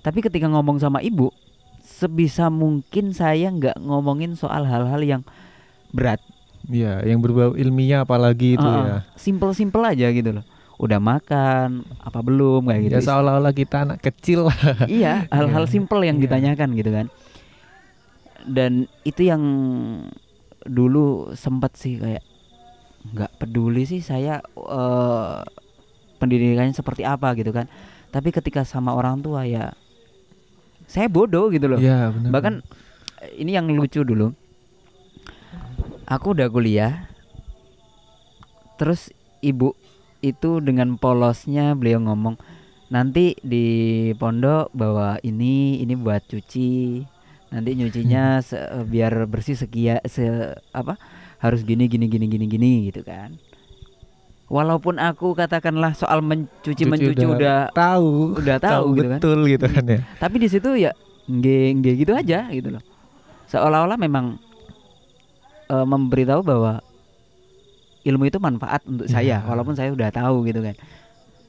tapi 0.00 0.18
ketika 0.20 0.46
ngomong 0.46 0.78
sama 0.78 0.98
ibu 0.98 1.30
sebisa 1.80 2.46
mungkin 2.48 3.10
saya 3.10 3.46
nggak 3.48 3.78
ngomongin 3.78 4.34
soal 4.34 4.62
hal-hal 4.62 4.98
yang 5.00 5.22
berat 5.90 6.20
Iya, 6.68 7.00
yang 7.00 7.24
berbau 7.24 7.56
ilmiah 7.56 8.04
apalagi 8.04 8.54
itu 8.54 8.62
Heeh. 8.62 8.84
ya. 8.84 8.98
simple-simple 9.16 9.80
aja 9.82 10.08
gitu 10.10 10.30
loh 10.32 10.44
udah 10.78 11.00
makan 11.00 11.82
apa 11.98 12.20
belum 12.20 12.68
kayak 12.68 12.80
gitu 12.86 12.94
Ya 12.94 13.02
seolah-olah 13.02 13.50
kita 13.50 13.82
anak 13.82 13.98
kecil 13.98 14.46
lah. 14.46 14.58
iya 14.86 15.26
hal-hal 15.28 15.64
Iya. 15.64 15.72
simple 15.72 16.00
yang 16.02 16.16
Iya. 16.16 16.24
ditanyakan 16.28 16.68
gitu 16.72 16.90
kan 16.92 17.06
dan 18.44 18.72
itu 19.02 19.22
yang 19.24 19.42
dulu 20.62 21.32
sempet 21.34 21.74
sih 21.74 21.96
kayak 21.96 22.22
nggak 23.08 23.30
peduli 23.38 23.82
sih 23.84 23.98
saya 23.98 24.38
eh, 24.54 25.38
pendidikannya 26.16 26.72
seperti 26.72 27.02
apa 27.02 27.32
gitu 27.32 27.50
kan 27.50 27.66
tapi 28.08 28.28
ketika 28.28 28.62
sama 28.62 28.92
orang 28.92 29.18
tua 29.18 29.44
ya 29.44 29.72
saya 30.84 31.06
bodoh 31.06 31.48
gitu 31.48 31.66
loh 31.66 31.80
Iya, 31.80 32.10
benar. 32.10 32.30
bahkan 32.30 32.54
ini 33.34 33.52
yang 33.52 33.66
lucu 33.68 34.00
dulu 34.00 34.32
aku 36.08 36.32
udah 36.32 36.48
kuliah. 36.48 37.04
Terus 38.80 39.12
ibu 39.44 39.76
itu 40.18 40.58
dengan 40.58 40.98
polosnya 40.98 41.76
beliau 41.78 42.02
ngomong 42.02 42.34
nanti 42.88 43.36
di 43.44 43.66
pondok 44.16 44.72
bawa 44.72 45.20
ini 45.22 45.78
ini 45.78 45.94
buat 45.94 46.24
cuci. 46.24 47.04
Nanti 47.48 47.70
nyucinya 47.74 48.40
se- 48.40 48.60
eh, 48.60 48.84
biar 48.84 49.24
bersih 49.24 49.56
sekia 49.56 50.00
se 50.04 50.24
apa 50.72 50.96
harus 51.40 51.64
gini 51.64 51.88
gini 51.88 52.08
gini 52.08 52.26
gini 52.28 52.46
gini 52.46 52.72
gitu 52.90 53.04
kan. 53.04 53.36
Walaupun 54.48 54.96
aku 54.96 55.36
katakanlah 55.36 55.92
soal 55.92 56.24
mencuci 56.24 56.72
Cuci 56.72 56.88
mencuci 56.88 57.20
udah, 57.28 57.68
tahu, 57.76 58.40
udah 58.40 58.56
tahu 58.56 58.96
gitu 58.96 59.08
kan. 59.12 59.20
betul 59.20 59.40
gitu 59.44 59.66
kan 59.68 59.84
ya. 59.84 59.98
tapi 60.16 60.36
di 60.40 60.48
situ 60.48 60.72
ya 60.72 60.96
nge 61.28 61.76
nge 61.76 61.92
gitu 62.00 62.12
aja 62.16 62.48
gitu 62.48 62.68
loh. 62.72 62.82
Seolah-olah 63.48 64.00
memang 64.00 64.40
eh, 65.68 65.86
memberitahu 65.86 66.40
bahwa 66.42 66.80
ilmu 68.02 68.24
itu 68.24 68.38
manfaat 68.38 68.80
untuk 68.82 69.04
saya 69.06 69.36
Ya. 69.36 69.44
walaupun 69.44 69.74
saya 69.74 69.92
udah 69.92 70.08
tahu 70.08 70.44
gitu 70.44 70.60
kan 70.60 70.74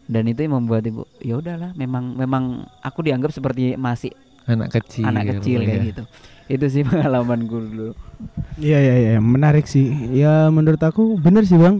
dan 0.06 0.26
itu 0.26 0.42
yang 0.42 0.58
membuat 0.58 0.84
ibu 0.84 1.06
ya 1.20 1.38
udahlah 1.38 1.72
memang 1.74 2.14
memang 2.14 2.44
aku 2.82 3.00
dianggap 3.02 3.30
seperti 3.30 3.74
masih 3.76 4.12
Anak 4.44 4.74
kecil. 4.74 5.06
anak 5.06 5.38
kecil 5.38 5.62
kayak 5.62 5.78
ya. 5.78 5.90
gitu 5.94 6.04
itu 6.50 6.66
sih 6.68 6.82
pengalamanku 6.88 7.58
dulu 7.60 7.90
Iya 8.60 8.76
iya 8.78 8.96
iya 9.00 9.14
menarik 9.24 9.64
sih. 9.64 9.88
Ya 10.12 10.52
menurut 10.52 10.84
aku 10.84 11.16
bener 11.16 11.48
sih 11.48 11.56
bang. 11.56 11.80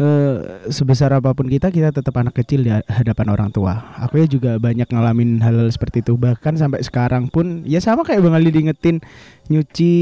Eh, 0.00 0.36
sebesar 0.72 1.12
apa 1.12 1.36
pun 1.36 1.44
kita 1.44 1.68
kita 1.68 1.92
tetap 1.92 2.16
anak 2.16 2.32
kecil 2.32 2.64
di 2.64 2.72
hadapan 2.72 3.28
orang 3.28 3.50
tua. 3.52 3.92
Aku 4.00 4.16
ya 4.16 4.24
juga 4.24 4.56
banyak 4.56 4.88
ngalamin 4.88 5.38
hal, 5.38 5.52
hal 5.52 5.68
seperti 5.68 6.00
itu 6.00 6.16
bahkan 6.16 6.56
sampai 6.56 6.80
sekarang 6.80 7.28
pun 7.28 7.68
ya 7.68 7.76
sama 7.78 8.00
kayak 8.00 8.24
bang 8.24 8.32
Ali 8.32 8.48
diingetin 8.48 9.04
nyuci 9.52 9.92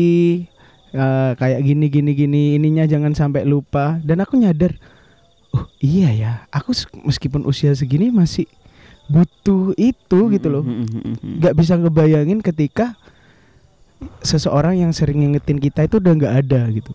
eh, 0.97 1.33
kayak 1.37 1.61
gini 1.61 1.87
gini 1.93 2.11
gini 2.17 2.43
ininya 2.57 2.89
jangan 2.89 3.13
sampai 3.13 3.45
lupa 3.45 4.01
dan 4.01 4.25
aku 4.25 4.41
nyadar 4.41 4.73
oh 5.53 5.69
iya 5.85 6.11
ya 6.17 6.33
aku 6.49 6.73
meskipun 7.05 7.45
usia 7.45 7.77
segini 7.77 8.09
masih 8.09 8.49
butuh 9.07 9.77
itu 9.79 10.19
gitu 10.35 10.49
loh 10.51 10.65
nggak 11.23 11.55
bisa 11.55 11.79
ngebayangin 11.79 12.43
ketika 12.43 12.99
seseorang 14.21 14.77
yang 14.81 14.93
sering 14.93 15.23
ngingetin 15.23 15.59
kita 15.61 15.87
itu 15.87 15.99
udah 15.99 16.13
nggak 16.17 16.35
ada 16.47 16.61
gitu. 16.73 16.93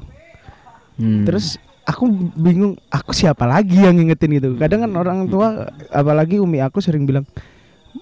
Hmm. 0.99 1.25
Terus 1.25 1.57
aku 1.87 2.07
bingung, 2.37 2.77
aku 2.93 3.11
siapa 3.15 3.47
lagi 3.49 3.79
yang 3.81 3.97
ngingetin 3.97 4.31
gitu. 4.37 4.49
Kadang 4.59 4.85
kan 4.85 4.91
orang 4.93 5.25
tua, 5.27 5.71
apalagi 5.89 6.37
umi 6.37 6.61
aku 6.61 6.83
sering 6.83 7.07
bilang, 7.09 7.25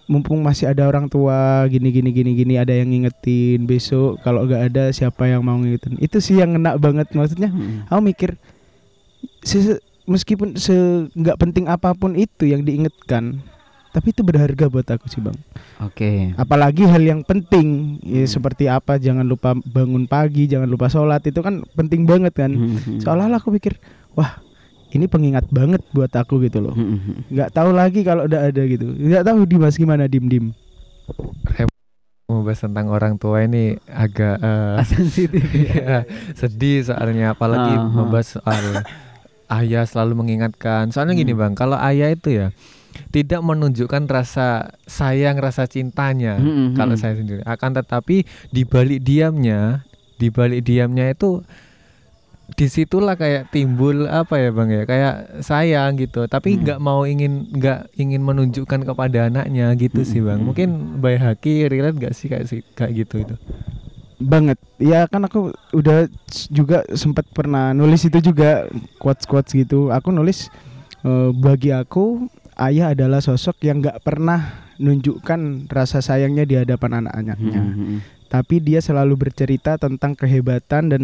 mumpung 0.05 0.39
masih 0.39 0.67
ada 0.67 0.83
orang 0.83 1.05
tua 1.05 1.37
gini 1.65 1.89
gini 1.89 2.09
gini 2.09 2.31
gini 2.33 2.53
ada 2.55 2.71
yang 2.71 2.89
ngingetin 2.89 3.63
besok 3.63 4.17
kalau 4.19 4.43
nggak 4.43 4.63
ada 4.67 4.83
siapa 4.89 5.25
yang 5.25 5.41
mau 5.41 5.55
ngingetin 5.55 5.97
itu 5.97 6.17
sih 6.17 6.37
yang 6.37 6.51
kena 6.51 6.75
banget 6.75 7.09
maksudnya 7.11 7.49
Mm-mm. 7.49 7.85
aku 7.85 8.01
mikir 8.03 8.29
se- 9.41 9.79
meskipun 10.05 10.55
se 10.55 10.73
nggak 11.11 11.37
penting 11.37 11.65
apa 11.65 11.93
pun 11.93 12.13
itu 12.13 12.45
yang 12.45 12.61
diingetkan 12.61 13.41
tapi 13.89 14.09
itu 14.09 14.21
berharga 14.21 14.65
buat 14.65 14.85
aku 14.85 15.05
sih 15.05 15.17
bang 15.17 15.37
oke 15.79 16.11
apalagi 16.35 16.85
hal 16.85 17.01
yang 17.01 17.21
penting 17.21 17.97
ya, 18.03 18.21
Hmm. 18.21 18.29
seperti 18.31 18.65
apa 18.65 18.97
jangan 18.97 19.23
lupa 19.23 19.53
bangun 19.55 20.05
pagi 20.05 20.45
jangan 20.45 20.65
lupa 20.65 20.85
sholat 20.87 21.21
itu 21.23 21.39
kan 21.39 21.65
penting 21.73 22.05
banget 22.05 22.33
kan 22.35 22.51
Mm-mm. 22.51 22.97
seolah-olah 22.99 23.37
aku 23.37 23.49
pikir 23.51 23.77
wah 24.13 24.37
ini 24.89 25.05
pengingat 25.05 25.45
banget 25.49 25.81
buat 25.91 26.09
aku 26.09 26.41
gitu 26.43 26.63
loh 26.63 26.73
nggak 27.29 27.49
tahu 27.53 27.69
lagi 27.71 28.01
kalau 28.01 28.25
udah 28.25 28.49
ada 28.49 28.61
gitu 28.65 28.89
nggak 28.89 29.23
tahu 29.25 29.45
Dimas 29.45 29.75
gimana 29.75 30.09
dim 30.09 30.25
dim 30.25 30.45
Membahas 32.29 32.61
tentang 32.61 32.93
orang 32.93 33.17
tua 33.17 33.41
ini 33.41 33.73
agak 33.89 34.37
eh, 34.37 34.77
sensitif 34.85 35.41
Iya, 35.65 36.05
sedih 36.37 36.85
soalnya 36.85 37.33
apalagi 37.33 37.73
Aha. 37.73 37.89
membahas 37.89 38.37
soal 38.37 38.85
ayah 39.49 39.81
selalu 39.89 40.13
mengingatkan. 40.21 40.93
Soalnya 40.93 41.17
gini 41.17 41.33
Hmm. 41.33 41.41
Bang, 41.41 41.53
kalau 41.57 41.73
ayah 41.81 42.13
itu 42.13 42.29
ya 42.29 42.53
tidak 43.09 43.41
menunjukkan 43.41 44.05
rasa 44.05 44.77
sayang, 44.85 45.41
rasa 45.41 45.65
cintanya 45.65 46.37
Mm-mm. 46.37 46.77
kalau 46.77 46.93
saya 46.93 47.17
sendiri. 47.17 47.41
Akan 47.49 47.73
tetapi 47.73 48.21
di 48.53 48.61
balik 48.61 49.01
diamnya, 49.01 49.81
di 50.21 50.29
balik 50.29 50.69
diamnya 50.69 51.09
itu 51.09 51.41
di 52.55 52.65
situlah 52.65 53.13
kayak 53.13 53.51
timbul 53.51 54.05
apa 54.05 54.37
ya 54.37 54.49
bang 54.49 54.69
ya? 54.71 54.83
Kayak 54.85 55.15
sayang 55.41 55.97
gitu. 55.97 56.25
Tapi 56.25 56.55
Hmm. 56.55 56.61
nggak 56.65 56.79
mau 56.79 57.03
ingin 57.03 57.49
nggak 57.51 57.93
ingin 57.95 58.21
menunjukkan 58.21 58.85
kepada 58.85 59.27
anaknya 59.27 59.73
gitu 59.75 60.01
sih 60.01 60.21
bang. 60.21 60.39
Hmm. 60.39 60.47
mungkin 60.47 60.69
Bay 60.97 61.19
Haki 61.19 61.67
relate 61.67 61.99
gak 61.99 62.13
sih 62.15 62.27
kayak 62.27 62.45
sih 62.47 62.59
kayak 62.73 62.91
gitu 63.05 63.15
itu? 63.25 63.35
Banget. 64.19 64.59
Ya 64.77 65.07
kan 65.07 65.23
aku 65.23 65.51
udah 65.71 66.07
juga 66.51 66.83
sempat 66.91 67.23
pernah 67.31 67.71
nulis 67.71 68.03
itu 68.03 68.19
juga 68.19 68.67
quotes 68.97 69.23
quotes 69.23 69.55
gitu. 69.55 69.91
Aku 69.91 70.11
nulis 70.11 70.51
eh, 71.01 71.29
bagi 71.31 71.71
aku 71.71 72.27
ayah 72.59 72.91
adalah 72.91 73.23
sosok 73.23 73.63
yang 73.63 73.79
nggak 73.79 74.03
pernah 74.03 74.67
nunjukkan 74.79 75.67
rasa 75.67 75.99
sayangnya 75.99 76.43
di 76.43 76.55
hadapan 76.55 77.03
anak-anaknya 77.03 77.61
Mm-mm. 77.67 77.99
tapi 78.27 78.63
dia 78.63 78.79
selalu 78.79 79.27
bercerita 79.27 79.75
tentang 79.75 80.15
kehebatan 80.15 80.87
dan 80.87 81.03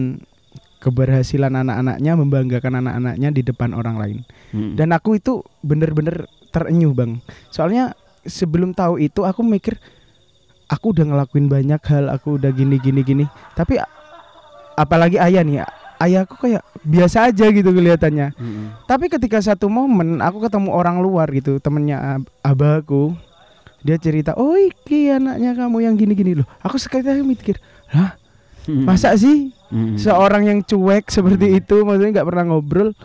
keberhasilan 0.80 1.54
anak-anaknya 1.56 2.12
membanggakan 2.14 2.84
anak-anaknya 2.84 3.30
di 3.34 3.42
depan 3.42 3.74
orang 3.74 3.96
lain. 3.98 4.20
Mm-mm. 4.56 4.80
dan 4.80 4.94
aku 4.96 5.18
itu 5.18 5.42
bener-bener 5.66 6.30
terenyuh 6.54 6.96
bang. 6.96 7.20
Soalnya 7.52 7.98
sebelum 8.24 8.72
tahu 8.72 9.02
itu 9.02 9.26
aku 9.28 9.44
mikir 9.44 9.76
aku 10.72 10.96
udah 10.96 11.06
ngelakuin 11.10 11.48
banyak 11.52 11.82
hal 11.90 12.08
aku 12.08 12.38
udah 12.40 12.54
gini 12.54 12.80
gini 12.80 13.02
gini. 13.04 13.26
Tapi 13.58 13.82
apalagi 14.76 15.20
ayah 15.20 15.44
nih 15.44 15.64
ayahku 16.00 16.36
kayak 16.38 16.64
biasa 16.84 17.32
aja 17.32 17.48
gitu 17.50 17.72
kelihatannya. 17.72 18.36
Mm-mm. 18.36 18.84
tapi 18.84 19.08
ketika 19.08 19.40
satu 19.40 19.72
momen 19.72 20.20
aku 20.20 20.44
ketemu 20.44 20.70
orang 20.76 21.00
luar 21.00 21.32
gitu 21.32 21.58
temennya 21.64 22.20
ab- 22.20 22.30
abahku 22.44 23.16
dia 23.80 23.96
cerita 23.96 24.36
oh 24.36 24.60
iki 24.60 25.14
anaknya 25.14 25.56
kamu 25.56 25.78
yang 25.88 25.96
gini 25.96 26.14
gini 26.18 26.32
loh. 26.42 26.48
Aku 26.66 26.76
sekali 26.76 27.06
mikir 27.24 27.62
masa 28.68 29.14
sih? 29.16 29.54
Seorang 30.00 30.48
yang 30.48 30.60
cuek 30.64 31.10
seperti 31.10 31.52
Hmm. 31.52 31.60
itu 31.60 31.76
maksudnya 31.84 32.22
nggak 32.22 32.28
pernah 32.32 32.44
ngobrol 32.54 32.96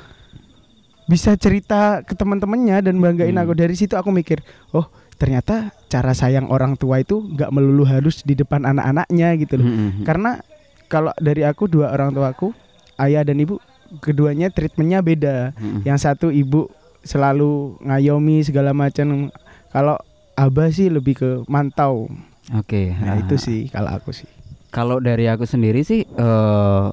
bisa 1.10 1.34
cerita 1.34 2.06
ke 2.06 2.14
teman-temannya 2.14 2.86
dan 2.86 3.02
banggain 3.02 3.34
Hmm. 3.34 3.42
aku. 3.42 3.52
Dari 3.58 3.74
situ 3.74 3.98
aku 3.98 4.14
mikir 4.14 4.44
oh 4.70 4.86
ternyata 5.20 5.74
cara 5.90 6.14
sayang 6.14 6.48
orang 6.48 6.78
tua 6.78 7.02
itu 7.02 7.20
nggak 7.20 7.50
melulu 7.50 7.84
harus 7.84 8.22
di 8.22 8.38
depan 8.38 8.62
anak-anaknya 8.64 9.36
gitu 9.36 9.58
loh. 9.58 9.68
Karena 10.06 10.38
kalau 10.86 11.10
dari 11.18 11.42
aku 11.42 11.66
dua 11.66 11.90
orang 11.90 12.14
tuaku 12.14 12.54
ayah 12.96 13.26
dan 13.26 13.36
ibu 13.42 13.58
keduanya 13.98 14.48
treatmentnya 14.54 15.02
beda. 15.02 15.36
Yang 15.82 15.98
satu 16.06 16.30
ibu 16.30 16.70
selalu 17.02 17.80
ngayomi 17.82 18.46
segala 18.46 18.70
macam. 18.70 19.34
Kalau 19.70 19.98
abah 20.38 20.70
sih 20.70 20.88
lebih 20.88 21.14
ke 21.18 21.30
mantau. 21.50 22.06
Oke, 22.50 22.90
nah 22.98 23.14
ah. 23.14 23.22
itu 23.22 23.38
sih 23.38 23.70
kalau 23.70 23.94
aku 23.94 24.10
sih 24.10 24.26
Kalau 24.70 25.02
dari 25.02 25.26
aku 25.26 25.44
sendiri 25.44 25.82
sih 25.82 26.06
eh 26.06 26.88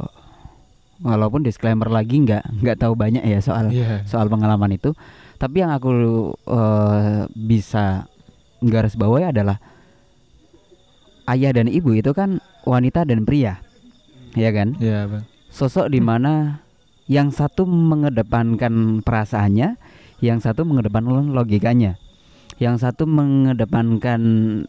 walaupun 0.98 1.46
disclaimer 1.46 1.86
lagi 1.88 2.18
nggak 2.26 2.66
nggak 2.66 2.78
tahu 2.82 2.98
banyak 2.98 3.22
ya 3.22 3.38
soal 3.38 3.70
Iya. 3.70 4.02
soal 4.10 4.26
pengalaman 4.28 4.74
itu, 4.74 4.98
tapi 5.38 5.62
yang 5.62 5.70
aku 5.70 5.90
eh, 6.50 7.30
bisa 7.38 8.10
garis 8.66 8.98
bawahi 8.98 9.30
adalah 9.30 9.62
ayah 11.30 11.54
dan 11.54 11.70
ibu 11.70 11.94
itu 11.94 12.10
kan 12.18 12.42
wanita 12.66 13.06
dan 13.06 13.30
pria, 13.30 13.62
ya 14.34 14.50
kan? 14.50 14.74
Iya, 14.82 15.06
Bang. 15.06 15.24
Sosok 15.54 15.94
di 15.94 16.02
mana 16.02 16.66
yang 17.06 17.30
satu 17.30 17.70
mengedepankan 17.70 19.06
perasaannya, 19.06 19.78
yang 20.20 20.42
satu 20.42 20.66
mengedepankan 20.66 21.30
logikanya, 21.30 22.02
yang 22.58 22.82
satu 22.82 23.06
mengedepankan 23.06 24.22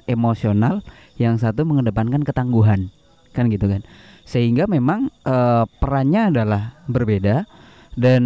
emosional, 0.05 0.85
yang 1.17 1.41
satu 1.41 1.65
mengedepankan 1.65 2.23
ketangguhan, 2.23 2.93
kan 3.33 3.49
gitu 3.53 3.69
kan? 3.69 3.85
Sehingga 4.29 4.69
memang 4.69 5.09
eh, 5.25 5.65
perannya 5.81 6.33
adalah 6.33 6.85
berbeda 6.89 7.49
dan 7.99 8.23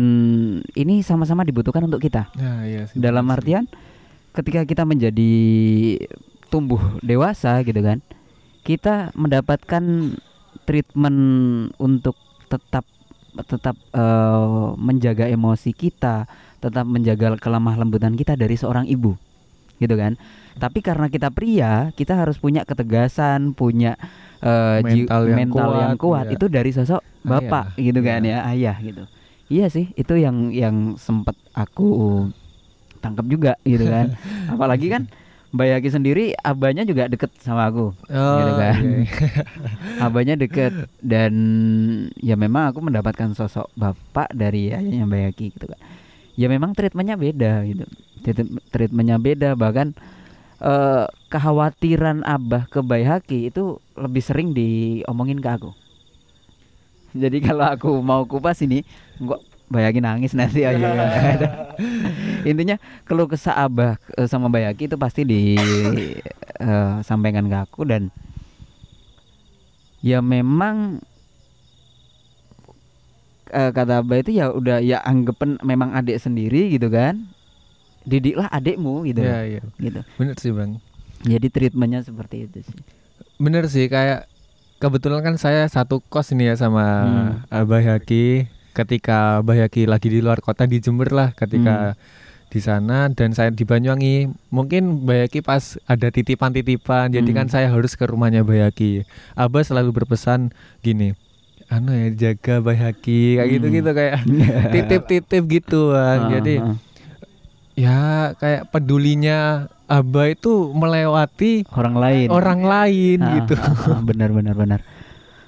ini 0.76 1.00
sama-sama 1.00 1.46
dibutuhkan 1.46 1.86
untuk 1.88 2.04
kita. 2.04 2.28
Ya, 2.36 2.66
iya 2.68 2.82
sih. 2.90 3.00
Dalam 3.00 3.24
sih. 3.28 3.34
artian 3.38 3.64
ketika 4.36 4.68
kita 4.68 4.82
menjadi 4.84 5.32
tumbuh 6.52 7.00
dewasa 7.00 7.64
gitu 7.64 7.80
kan, 7.80 8.04
kita 8.62 9.14
mendapatkan 9.16 10.14
treatment 10.68 11.18
untuk 11.80 12.14
tetap 12.52 12.84
tetap 13.48 13.76
eh, 13.96 14.68
menjaga 14.76 15.24
emosi 15.24 15.72
kita, 15.72 16.28
tetap 16.60 16.84
menjaga 16.84 17.40
kelemah 17.40 17.80
lembutan 17.80 18.12
kita 18.12 18.36
dari 18.36 18.60
seorang 18.60 18.84
ibu, 18.84 19.16
gitu 19.80 19.96
kan. 19.96 20.20
Tapi 20.52 20.78
karena 20.80 21.06
kita 21.06 21.28
pria, 21.28 21.90
kita 21.92 22.12
harus 22.14 22.36
punya 22.36 22.62
ketegasan, 22.62 23.52
punya 23.52 23.96
ji- 24.82 25.06
Mental 25.06 25.22
yang 25.24 25.38
mental 25.38 25.70
yang 25.72 25.94
kuat, 25.94 26.00
kuat. 26.00 26.24
iya. 26.26 26.34
Itu 26.34 26.46
dari 26.46 26.70
sosok 26.70 27.00
bapak, 27.22 27.72
Ayah, 27.72 27.84
gitu 27.84 28.00
kan 28.00 28.20
iya. 28.20 28.38
ya, 28.42 28.50
ayah 28.50 28.76
gitu. 28.80 29.02
Iya 29.46 29.66
sih, 29.68 29.92
itu 29.92 30.14
yang 30.16 30.50
yang 30.50 30.76
sempat 30.96 31.36
aku 31.52 32.26
tangkap 32.98 33.26
juga 33.26 33.52
gitu 33.62 33.84
kan. 33.84 34.16
Apalagi 34.52 34.88
kan 34.88 35.06
Mbak 35.52 35.68
Yaki 35.68 35.88
sendiri 35.90 36.24
abahnya 36.34 36.82
juga 36.82 37.06
deket 37.06 37.28
sama 37.38 37.68
aku. 37.68 37.92
Oh, 38.08 38.36
gitu 38.40 38.52
kan. 38.56 38.80
iya, 38.80 38.96
iya. 38.98 39.44
Abahnya 40.08 40.34
deket 40.34 40.72
dan 40.98 41.32
ya 42.16 42.34
memang 42.34 42.72
aku 42.72 42.80
mendapatkan 42.80 43.36
sosok 43.36 43.68
bapak 43.74 44.32
dari 44.32 44.72
ayahnya 44.72 45.04
Mbak 45.04 45.20
Yaki 45.28 45.46
gitu 45.52 45.66
kan. 45.68 45.78
Ya 46.32 46.48
memang 46.48 46.72
treatmentnya 46.72 47.20
beda 47.20 47.68
gitu. 47.68 47.84
Treat- 48.24 48.64
Treatmentnya 48.72 49.20
beda 49.20 49.52
bahkan 49.52 49.92
eh, 50.62 51.04
kekhawatiran 51.28 52.22
abah 52.22 52.70
ke 52.70 52.78
Mbak 52.78 53.00
Yaki 53.02 53.50
itu 53.50 53.82
lebih 53.98 54.22
sering 54.22 54.54
diomongin 54.54 55.42
ke 55.42 55.50
aku. 55.50 55.74
Jadi 57.12 57.44
kalau 57.44 57.68
aku 57.68 58.00
mau 58.00 58.24
kupas 58.24 58.64
ini, 58.64 58.80
Mbak 59.68 59.82
Yaki 59.84 60.00
nangis 60.00 60.32
nanti 60.32 60.64
aja. 60.64 60.88
Intinya 62.48 62.80
keluh 63.04 63.28
kesah 63.28 63.68
abah 63.68 64.00
eh, 64.16 64.24
sama 64.30 64.48
Mbak 64.48 64.62
Yaki 64.72 64.88
itu 64.88 64.96
pasti 64.96 65.24
disampaikan 65.26 67.44
ke 67.50 67.56
aku 67.56 67.84
dan 67.84 68.08
ya 70.02 70.18
memang 70.24 70.98
eh, 73.52 73.70
kata 73.70 74.00
abah 74.00 74.16
itu 74.20 74.30
ya 74.36 74.50
udah 74.52 74.80
ya 74.80 74.98
anggapan 75.04 75.58
memang 75.60 75.92
adik 75.96 76.18
sendiri 76.20 76.68
gitu 76.72 76.88
kan. 76.88 77.28
Didiklah 78.02 78.48
adikmu 78.48 79.04
gitu. 79.04 79.20
Iya, 79.20 79.38
iya. 79.48 79.62
Gitu. 79.76 80.00
Bener 80.16 80.36
sih, 80.36 80.50
Bang. 80.50 80.78
Jadi 81.22 81.46
treatmentnya 81.48 82.00
seperti 82.00 82.44
itu 82.44 82.58
sih. 82.60 82.76
Bener 83.36 83.66
sih 83.66 83.86
kayak 83.86 84.26
kebetulan 84.78 85.22
kan 85.22 85.34
saya 85.36 85.66
satu 85.66 86.02
kos 86.02 86.30
ini 86.30 86.46
ya 86.46 86.54
sama 86.54 86.82
Hmm. 86.82 87.32
Abah 87.48 87.78
Yaki 87.80 88.46
ketika 88.72 89.38
Abah 89.38 89.54
Yaki 89.56 89.86
lagi 89.86 90.08
di 90.08 90.18
luar 90.18 90.38
kota 90.38 90.64
di 90.64 90.78
Jember 90.78 91.08
lah 91.08 91.30
ketika 91.30 91.94
di 92.48 92.58
sana 92.58 93.06
dan 93.08 93.30
saya 93.30 93.48
di 93.48 93.62
Banyuwangi 93.62 94.26
mungkin 94.48 95.02
Mbak 95.02 95.18
Yaki 95.22 95.38
pas 95.40 95.62
ada 95.84 96.08
titipan-titipan 96.08 97.08
jadi 97.08 97.24
Hmm. 97.24 97.38
kan 97.38 97.46
saya 97.48 97.66
harus 97.66 97.94
ke 97.94 98.02
rumahnya 98.04 98.42
Mbak 98.42 98.58
Yaki 98.60 98.92
Abah 99.32 99.62
selalu 99.62 99.94
berpesan 99.94 100.50
gini 100.80 101.14
anu 101.68 101.90
ya 101.90 102.10
jaga 102.12 102.58
Mbak 102.58 102.76
Yaki 102.76 103.20
kayak 103.32 103.46
Hmm. 103.46 103.54
gitu-gitu 103.54 103.90
kayak 103.92 104.14
titip-titip 104.74 105.42
gitu 105.48 105.80
Bang. 105.90 106.20
Ah, 106.20 106.28
jadi 106.32 106.54
ah. 106.60 106.74
Ya 107.74 107.98
kayak 108.36 108.68
pedulinya 108.68 109.68
Abah 109.86 110.32
itu 110.32 110.72
melewati 110.72 111.68
orang 111.76 111.94
lain. 111.94 112.28
orang 112.28 112.60
lain 112.64 113.18
Ah, 113.20 113.32
gitu 113.38 113.60
ah, 113.60 113.92
ah, 113.92 114.00
benar 114.00 114.32
benar 114.32 114.56
benar. 114.56 114.80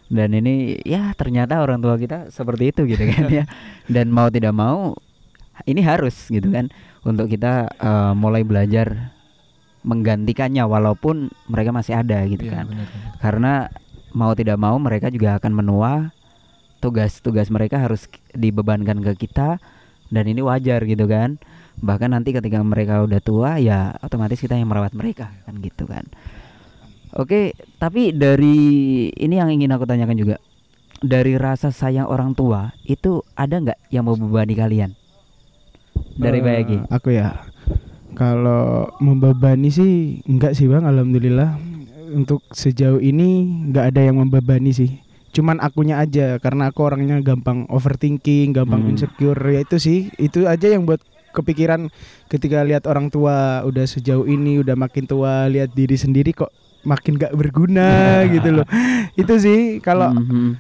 Dan 0.07 0.37
ini 0.37 0.77
ya 0.85 1.17
ternyata 1.17 1.59
orang 1.59 1.81
tua 1.81 1.97
kita 1.97 2.29
seperti 2.29 2.69
itu 2.69 2.85
gitu 2.85 3.01
kan 3.09 3.25
ya. 3.33 3.45
Dan 3.89 4.13
mau 4.13 4.29
tidak 4.29 4.53
mau 4.53 4.93
ini 5.65 5.81
harus 5.81 6.29
gitu 6.29 6.53
kan 6.53 6.69
untuk 7.03 7.27
kita 7.27 7.73
eh, 7.73 8.13
mulai 8.13 8.45
belajar 8.45 9.17
menggantikannya 9.81 10.65
walaupun 10.65 11.29
mereka 11.47 11.73
masih 11.73 11.97
ada 11.97 12.25
gitu 12.25 12.45
Iya, 12.45 12.53
kan. 12.61 12.65
benar, 12.69 12.85
benar. 12.85 13.17
Karena 13.21 13.53
mau 14.13 14.33
tidak 14.33 14.57
mau 14.57 14.77
mereka 14.77 15.09
juga 15.09 15.37
akan 15.37 15.53
menua 15.57 16.13
tugas-tugas 16.79 17.49
mereka 17.49 17.81
harus 17.81 18.05
dibebankan 18.31 19.01
ke 19.03 19.27
kita 19.27 19.57
dan 20.09 20.25
ini 20.25 20.41
wajar 20.41 20.85
gitu 20.85 21.09
kan 21.09 21.41
bahkan 21.83 22.13
nanti 22.13 22.31
ketika 22.31 22.63
mereka 22.63 23.03
udah 23.03 23.21
tua 23.23 23.59
ya 23.59 23.95
otomatis 24.01 24.39
kita 24.39 24.55
yang 24.55 24.71
merawat 24.71 24.95
mereka 24.95 25.35
kan 25.47 25.59
gitu 25.59 25.85
kan 25.87 26.07
oke 27.15 27.55
tapi 27.79 28.15
dari 28.15 28.57
ini 29.11 29.35
yang 29.39 29.51
ingin 29.51 29.75
aku 29.75 29.85
tanyakan 29.85 30.19
juga 30.19 30.37
dari 31.05 31.37
rasa 31.37 31.69
sayang 31.69 32.09
orang 32.09 32.33
tua 32.33 32.73
itu 32.87 33.21
ada 33.35 33.61
nggak 33.61 33.79
yang 33.91 34.07
membebani 34.07 34.55
kalian 34.55 34.91
dari 36.15 36.39
Eh, 36.39 36.43
Bayagi 36.43 36.79
Aku 36.91 37.11
ya. 37.11 37.43
Kalau 38.15 38.95
membebani 39.03 39.75
sih 39.75 40.23
enggak 40.31 40.55
sih 40.55 40.71
Bang, 40.71 40.87
alhamdulillah. 40.87 41.59
Untuk 42.15 42.47
sejauh 42.55 43.03
ini 43.03 43.43
enggak 43.71 43.91
ada 43.91 44.01
yang 44.07 44.23
membebani 44.23 44.71
sih. 44.71 45.03
Cuman 45.35 45.59
akunya 45.59 45.99
aja 45.99 46.39
karena 46.39 46.71
aku 46.71 46.87
orangnya 46.87 47.19
gampang 47.19 47.67
overthinking, 47.67 48.55
gampang 48.55 48.87
Hmm. 48.87 48.91
insecure 48.95 49.39
ya 49.51 49.67
itu 49.67 49.77
sih. 49.83 49.99
Itu 50.15 50.47
aja 50.47 50.71
yang 50.71 50.87
buat 50.87 51.03
kepikiran 51.35 51.91
ketika 52.27 52.63
lihat 52.63 52.87
orang 52.87 53.11
tua 53.11 53.61
udah 53.63 53.83
sejauh 53.83 54.25
ini 54.25 54.63
udah 54.63 54.73
makin 54.73 55.05
tua, 55.05 55.51
lihat 55.51 55.75
diri 55.75 55.99
sendiri 55.99 56.31
kok 56.31 56.55
makin 56.83 57.19
gak 57.19 57.35
berguna 57.35 57.91
gitu 58.35 58.55
loh. 58.55 58.67
Itu 59.13 59.35
sih 59.37 59.81
kalau 59.81 60.15
Mhm. 60.15 60.51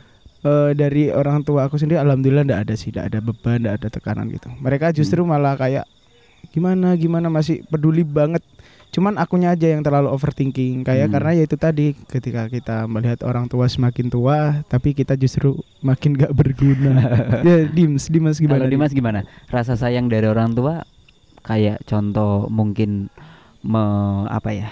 eh, 0.42 0.70
dari 0.74 1.08
orang 1.08 1.40
tua 1.40 1.64
aku 1.64 1.78
sendiri 1.78 1.96
alhamdulillah 1.96 2.44
ndak 2.44 2.60
ada 2.68 2.74
sih 2.74 2.90
ndak 2.90 3.06
ada 3.08 3.18
beban 3.18 3.64
ndak 3.64 3.74
ada 3.80 3.88
tekanan 3.88 4.28
gitu 4.28 4.52
mereka 4.58 4.92
justru 4.92 5.24
malah 5.24 5.56
kayak 5.56 5.88
gimana 6.52 6.92
gimana 6.94 7.32
masih 7.32 7.64
peduli 7.64 8.04
banget 8.04 8.44
cuman 8.94 9.18
akunya 9.18 9.50
aja 9.50 9.74
yang 9.74 9.82
terlalu 9.82 10.06
overthinking 10.08 10.86
kayak 10.86 11.10
Hmm. 11.10 11.14
karena 11.18 11.30
ya 11.34 11.42
itu 11.42 11.56
tadi 11.58 11.86
ketika 12.06 12.46
kita 12.46 12.86
melihat 12.86 13.26
orang 13.26 13.50
tua 13.50 13.66
semakin 13.66 14.06
tua 14.06 14.62
tapi 14.70 14.94
kita 14.94 15.18
justru 15.18 15.58
makin 15.82 16.14
gak 16.14 16.30
berguna 16.30 17.02
ya 17.48 17.66
dimas 17.66 18.06
dimas 18.06 18.38
gimana 18.38 18.62
Kalau 18.62 18.70
Dimas 18.70 18.92
gimana? 18.94 19.20
Rasa 19.50 19.74
sayang 19.74 20.06
dari 20.06 20.30
orang 20.30 20.54
tua 20.54 20.86
kayak 21.42 21.82
contoh 21.84 22.46
mungkin 22.46 23.10
me, 23.60 23.82
apa 24.30 24.54
ya? 24.54 24.70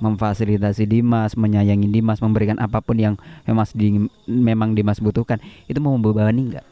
memfasilitasi 0.00 0.88
Dimas, 0.88 1.36
menyayangi 1.36 1.92
Dimas, 1.92 2.24
memberikan 2.24 2.56
apa 2.56 2.80
pun 2.80 2.96
yang 2.96 3.14
memang 3.44 3.68
di, 3.76 4.00
memang 4.24 4.72
Dimas 4.72 4.96
butuhkan. 4.96 5.36
Itu 5.68 5.84
mau 5.84 5.92
membebani 5.92 6.48
enggak? 6.48 6.64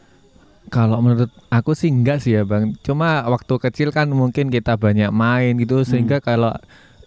Kalau 0.69 0.97
menurut 1.01 1.29
aku 1.49 1.77
sih 1.77 1.93
enggak 1.93 2.25
sih 2.25 2.37
ya 2.37 2.49
bang. 2.49 2.73
Cuma 2.81 3.25
waktu 3.29 3.53
kecil 3.61 3.93
kan 3.93 4.09
mungkin 4.09 4.49
kita 4.49 4.81
banyak 4.81 5.13
main 5.13 5.61
gitu 5.61 5.85
sehingga 5.85 6.25
kalau 6.25 6.57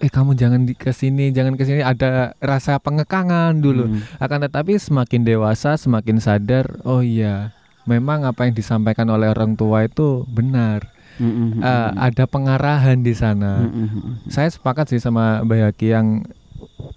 eh 0.01 0.09
kamu 0.09 0.33
jangan 0.33 0.65
di 0.65 0.73
ke 0.73 0.89
sini 0.89 1.29
jangan 1.29 1.53
ke 1.53 1.63
sini 1.63 1.85
ada 1.85 2.33
rasa 2.41 2.81
pengekangan 2.81 3.53
dulu. 3.61 3.85
Hmm. 3.85 4.01
Akan 4.17 4.41
tetapi 4.41 4.75
semakin 4.81 5.21
dewasa 5.21 5.77
semakin 5.77 6.17
sadar 6.17 6.81
oh 6.81 7.05
iya 7.05 7.53
memang 7.85 8.25
apa 8.25 8.49
yang 8.49 8.53
disampaikan 8.57 9.09
oleh 9.13 9.29
orang 9.29 9.53
tua 9.53 9.85
itu 9.85 10.25
benar. 10.25 10.89
Mm, 11.21 11.27
mm, 11.27 11.33
mm, 11.37 11.61
Eh, 11.61 11.89
mm. 11.91 11.95
ada 12.01 12.23
pengarahan 12.25 12.97
di 13.03 13.13
sana. 13.13 13.61
Mm, 13.61 13.69
mm, 13.69 13.87
mm, 13.93 14.01
mm. 14.01 14.15
Saya 14.31 14.49
sepakat 14.49 14.89
sih 14.89 14.97
sama 14.97 15.45
Mbak 15.45 15.59
Yaki 15.69 15.87
yang 15.93 16.25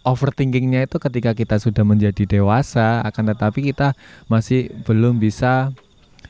overthinkingnya 0.05 0.85
itu 0.89 0.97
ketika 1.01 1.33
kita 1.33 1.57
sudah 1.61 1.85
menjadi 1.85 2.25
dewasa 2.25 3.05
akan 3.05 3.33
tetapi 3.33 3.73
kita 3.73 3.97
masih 4.29 4.73
belum 4.85 5.17
bisa 5.17 5.73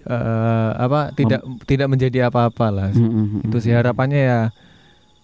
eh, 0.07 0.71
apa 0.75 1.11
tidak 1.15 1.43
tidak 1.67 1.89
menjadi 1.91 2.31
apa-apa 2.31 2.67
lah 2.71 2.89
itu 3.43 3.57
sih 3.59 3.75
harapannya 3.75 4.21
ya 4.23 4.41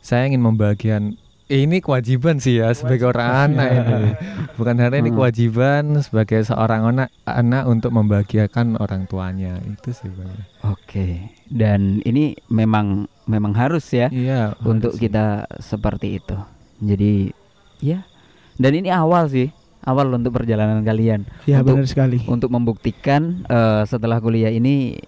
saya 0.03 0.27
ingin 0.27 0.43
membagian 0.43 1.15
ini 1.53 1.79
kewajiban 1.79 2.39
sih 2.39 2.59
ya 2.59 2.71
sebagai 2.71 3.09
orang 3.09 3.29
anak 3.51 3.69
ini 3.73 4.11
bukan 4.57 4.75
hanya 4.77 4.97
ini 4.97 5.09
Hmm. 5.09 5.19
kewajiban 5.19 5.83
sebagai 5.99 6.41
seorang 6.41 6.87
anak 6.87 7.09
anak 7.25 7.67
untuk 7.67 7.91
membahagiakan 7.91 8.77
orang 8.77 9.05
tuanya 9.05 9.59
itu 9.61 9.91
sih 9.91 10.07
Bang. 10.09 10.31
Oke. 10.65 11.35
Dan 11.45 11.99
ini 12.01 12.33
memang 12.47 13.05
memang 13.25 13.51
harus 13.53 13.83
ya 13.89 14.07
iya 14.09 14.55
untuk 14.63 14.95
harus. 14.95 15.01
kita 15.01 15.27
seperti 15.59 16.17
itu. 16.17 16.37
Jadi 16.79 17.35
ya. 17.81 18.07
Dan 18.55 18.77
ini 18.77 18.89
awal 18.89 19.27
sih. 19.27 19.51
awal 19.81 20.13
untuk 20.13 20.37
perjalanan 20.37 20.85
kalian 20.85 21.25
Ya 21.45 21.65
Untuk- 21.65 21.81
benar 21.81 21.89
sekali. 21.89 22.21
untuk 22.27 22.49
membuktikan 22.49 23.43
eh, 23.43 23.83
setelah 23.85 24.21
kuliah 24.21 24.49
ini 24.49 25.01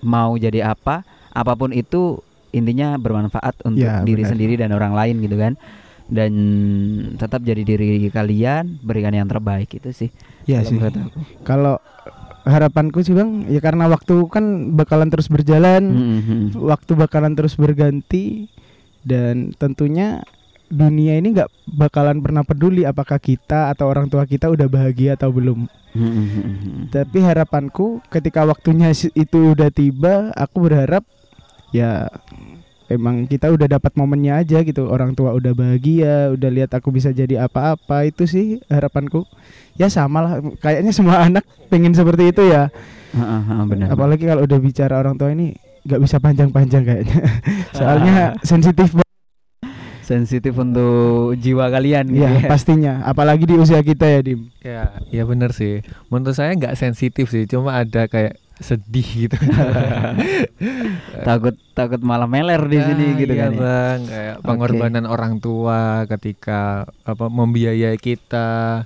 mau 0.00 0.34
jadi 0.34 0.66
apa, 0.68 1.06
apa 1.30 1.52
pun 1.54 1.70
itu 1.70 2.18
intinya 2.52 2.94
bermanfaat 2.96 3.64
untuk 3.64 3.82
Ya, 3.82 4.04
diri 4.04 4.22
benar. 4.22 4.30
sendiri 4.36 4.54
dan 4.60 4.70
orang 4.72 4.92
lain 4.92 5.18
gitu 5.24 5.36
kan. 5.36 5.56
Dan 6.12 6.32
tetap 7.16 7.40
jadi 7.40 7.64
diri 7.64 8.04
kalian, 8.12 8.78
berikan 8.84 9.16
yang 9.16 9.24
terbaik 9.24 9.72
itu 9.72 9.90
sih. 9.96 10.10
Ya 10.44 10.60
sih. 10.60 10.76
Kalau 11.42 11.80
harapanku 12.44 13.00
sih 13.00 13.14
bang, 13.14 13.46
ya 13.48 13.62
karena 13.62 13.86
waktu 13.86 14.26
kan 14.28 14.74
bakalan 14.74 15.08
terus 15.08 15.30
berjalan, 15.30 15.82
Mm, 15.88 16.02
mm, 16.02 16.22
mm. 16.22 16.46
waktu 16.58 16.92
bakalan 16.98 17.32
terus 17.38 17.54
berganti, 17.54 18.50
dan 19.06 19.54
tentunya 19.56 20.26
dunia 20.66 21.20
ini 21.20 21.36
nggak 21.36 21.48
bakalan 21.70 22.18
pernah 22.18 22.42
peduli 22.42 22.82
apakah 22.82 23.20
kita 23.20 23.68
atau 23.70 23.92
orang 23.92 24.08
tua 24.08 24.24
kita 24.26 24.50
udah 24.50 24.66
bahagia 24.66 25.14
atau 25.14 25.30
belum. 25.30 25.70
Mm, 25.94 26.02
mm, 26.02 26.10
mm, 26.10 26.42
mm. 26.42 26.82
Tapi 26.90 27.18
harapanku 27.22 28.02
ketika 28.10 28.42
waktunya 28.42 28.90
itu 28.90 29.38
udah 29.54 29.70
tiba, 29.70 30.34
aku 30.34 30.66
berharap 30.66 31.06
ya 31.72 32.06
emang 32.92 33.24
kita 33.24 33.48
udah 33.48 33.66
dapat 33.66 33.92
momennya 33.96 34.44
aja 34.44 34.60
gitu. 34.60 34.86
Orang 34.86 35.16
tua 35.16 35.32
udah 35.32 35.56
bahagia, 35.56 36.36
udah 36.36 36.50
lihat 36.52 36.70
aku 36.76 36.92
bisa 36.92 37.10
jadi 37.10 37.48
apa-apa 37.48 38.04
itu 38.06 38.28
sih 38.28 38.60
harapanku. 38.68 39.24
Ya 39.80 39.88
sama 39.88 40.20
lah, 40.20 40.32
kayaknya 40.60 40.92
semua 40.92 41.20
anak 41.26 41.48
pengen 41.72 41.96
seperti 41.96 42.30
itu 42.30 42.44
ya. 42.44 42.68
Heeh, 43.12 43.40
heeh, 43.48 43.64
benar. 43.68 43.86
Apalagi 43.92 44.24
kalau 44.28 44.44
udah 44.44 44.58
bicara 44.60 45.00
orang 45.00 45.16
tua 45.16 45.32
ini 45.32 45.56
nggak 45.82 46.00
bisa 46.00 46.16
panjang-panjang 46.20 46.84
kayaknya. 46.84 47.18
Soalnya 47.78 48.36
sensitif 48.44 48.94
sensitif 50.02 50.52
untuk 50.58 51.38
jiwa 51.38 51.70
kalian 51.72 52.10
gitu 52.12 52.26
ya 52.26 52.30
ya. 52.44 52.48
pastinya. 52.50 52.94
Apalagi 53.06 53.48
di 53.48 53.56
usia 53.56 53.80
kita 53.80 54.04
ya 54.04 54.20
Dim. 54.20 54.50
Ya, 54.60 54.92
ya 55.08 55.22
benar 55.24 55.54
sih. 55.56 55.80
Menurut 56.12 56.36
saya 56.36 56.52
nggak 56.52 56.76
sensitif 56.76 57.30
sih, 57.32 57.48
cuma 57.48 57.80
ada 57.80 58.10
kayak 58.10 58.36
sedih 58.62 59.26
gitu. 59.26 59.36
takut 61.26 61.54
takut 61.72 62.00
malah 62.00 62.26
meler 62.26 62.60
di 62.64 62.78
sini 62.78 63.04
Ah, 63.12 63.18
gitu 63.18 63.32
iya, 63.32 63.42
kan. 63.42 63.50
ya. 63.52 63.58
Bang, 63.58 63.98
kayak 64.06 64.34
Oke. 64.34 64.44
pengorbanan 64.46 65.04
orang 65.04 65.34
tua 65.38 65.80
ketika 66.08 66.60
apa 67.02 67.26
membiayai 67.26 67.96
kita 67.96 68.82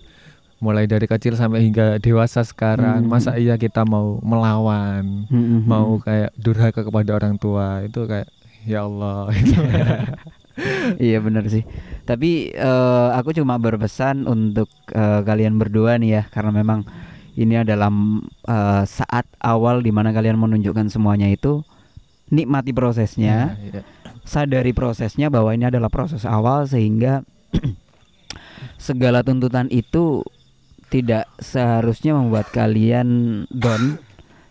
mulai 0.57 0.89
dari 0.89 1.05
kecil 1.05 1.37
sampai 1.37 1.61
hingga 1.63 2.01
dewasa 2.01 2.41
sekarang. 2.41 3.05
Hmm. 3.05 3.13
Masa 3.13 3.37
iya 3.37 3.55
kita 3.55 3.85
mau 3.85 4.19
melawan, 4.21 5.29
Mm, 5.29 5.37
mm, 5.37 5.47
mm. 5.53 5.61
mau 5.65 6.01
kayak 6.01 6.33
durhaka 6.35 6.81
kepada 6.81 7.13
orang 7.13 7.37
tua 7.37 7.85
itu 7.85 8.05
kayak 8.05 8.29
ya 8.65 8.85
Allah. 8.85 9.29
Iya 10.97 11.21
benar 11.21 11.45
sih. 11.53 11.69
Tapi 12.09 12.49
eh, 12.49 13.09
aku 13.13 13.37
cuma 13.37 13.61
berpesan 13.61 14.25
untuk 14.25 14.73
eh, 14.89 15.21
kalian 15.21 15.61
berdua 15.61 16.01
nih 16.01 16.11
ya, 16.17 16.23
karena 16.33 16.49
memang 16.49 16.81
ini 17.37 17.61
adalah 17.61 17.93
eh, 18.49 18.85
saat 18.89 19.29
awal 19.39 19.85
di 19.85 19.93
mana 19.93 20.11
kalian 20.11 20.41
menunjukkan 20.41 20.89
semuanya 20.89 21.29
itu 21.29 21.61
nikmati 22.33 22.75
prosesnya, 22.75 23.55
Iya, 23.61 23.81
iya. 23.81 23.83
sadari 24.27 24.75
prosesnya 24.75 25.31
bahwa 25.31 25.55
ini 25.55 25.71
adalah 25.71 25.87
proses 25.93 26.27
awal 26.27 26.67
sehingga 26.67 27.23
segala 28.81 29.23
tuntutan 29.23 29.71
itu 29.71 30.27
tidak 30.91 31.27
seharusnya 31.39 32.15
membuat 32.19 32.51
kalian 32.51 33.45
down, 33.51 33.99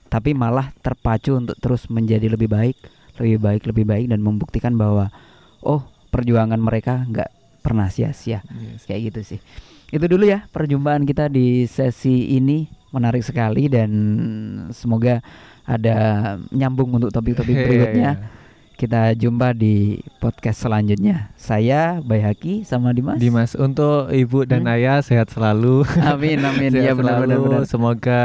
tapi 0.08 0.32
malah 0.32 0.72
terpacu 0.80 1.36
untuk 1.36 1.56
terus 1.60 1.88
menjadi 1.92 2.32
lebih 2.32 2.48
baik, 2.48 2.78
lebih 3.20 3.40
baik, 3.40 3.62
lebih 3.68 3.86
baik 3.88 4.06
dan 4.12 4.20
membuktikan 4.24 4.76
bahwa 4.76 5.12
oh 5.64 5.84
perjuangan 6.12 6.60
mereka 6.60 7.04
nggak 7.08 7.32
pernah 7.60 7.90
sia-sia 7.90 8.40
sih. 8.46 8.86
kayak 8.88 9.02
gitu 9.12 9.36
sih. 9.36 9.40
Itu 9.96 10.06
dulu 10.06 10.28
ya 10.28 10.44
perjumpaan 10.46 11.08
kita 11.08 11.32
di 11.32 11.64
sesi 11.66 12.36
ini 12.36 12.68
menarik 12.92 13.24
sekali 13.24 13.72
dan 13.72 13.92
semoga 14.70 15.24
ada 15.64 15.96
nyambung 16.52 16.92
untuk 16.94 17.10
topik-topik 17.10 17.56
Iya, 17.56 17.64
berikutnya. 17.66 18.12
iya. 18.20 18.44
Kita 18.76 19.16
jumpa 19.16 19.56
di 19.56 19.96
podcast 20.20 20.60
selanjutnya. 20.60 21.32
Saya 21.34 22.04
Bayhaki 22.04 22.68
sama 22.68 22.92
Dimas. 22.92 23.16
Dimas 23.16 23.56
untuk 23.56 24.12
ibu 24.12 24.44
dan 24.44 24.68
Hmm? 24.68 24.76
ayah 24.76 25.00
sehat 25.00 25.32
selalu. 25.32 25.88
Amin 26.12 26.44
amin 26.44 26.76
Sehat 26.76 26.84
ya 26.84 26.92
benar 26.92 27.24
benar 27.24 27.40
selalu. 27.40 27.44
benar. 27.48 27.62
Semoga 27.64 28.22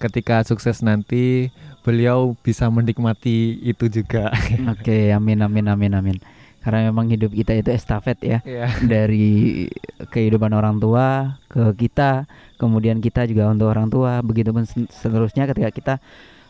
ketika 0.00 0.40
sukses 0.42 0.80
nanti 0.80 1.52
beliau 1.84 2.32
bisa 2.40 2.72
menikmati 2.72 3.60
itu 3.60 3.92
juga. 3.92 4.32
Oke, 4.72 5.12
amin 5.12 5.44
amin 5.44 5.68
amin 5.68 5.92
amin. 5.92 6.16
Karena 6.62 6.88
memang 6.94 7.10
hidup 7.10 7.34
kita 7.34 7.58
itu 7.58 7.70
estafet 7.74 8.18
ya. 8.22 8.38
Iya. 8.46 8.66
Dari 8.86 9.66
kehidupan 10.14 10.54
orang 10.54 10.78
tua 10.78 11.38
ke 11.50 11.74
kita, 11.74 12.30
kemudian 12.56 13.02
kita 13.02 13.26
juga 13.26 13.50
untuk 13.50 13.66
orang 13.66 13.90
tua, 13.90 14.22
begitupun 14.22 14.62
seterusnya 14.90 15.50
ketika 15.50 15.70
kita 15.74 15.94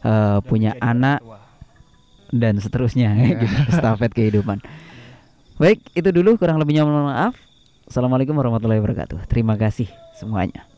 eh, 0.04 0.38
punya 0.44 0.76
anak 0.84 1.24
dan 2.32 2.60
seterusnya 2.60 3.12
gitu, 3.40 3.44
estafet 3.72 4.12
kehidupan. 4.12 4.60
Baik, 5.60 5.84
itu 5.92 6.08
dulu 6.12 6.40
kurang 6.40 6.60
lebihnya 6.60 6.84
mohon 6.88 7.12
maaf. 7.12 7.36
Assalamualaikum 7.88 8.32
warahmatullahi 8.32 8.80
wabarakatuh. 8.80 9.28
Terima 9.28 9.56
kasih 9.60 9.88
semuanya. 10.16 10.71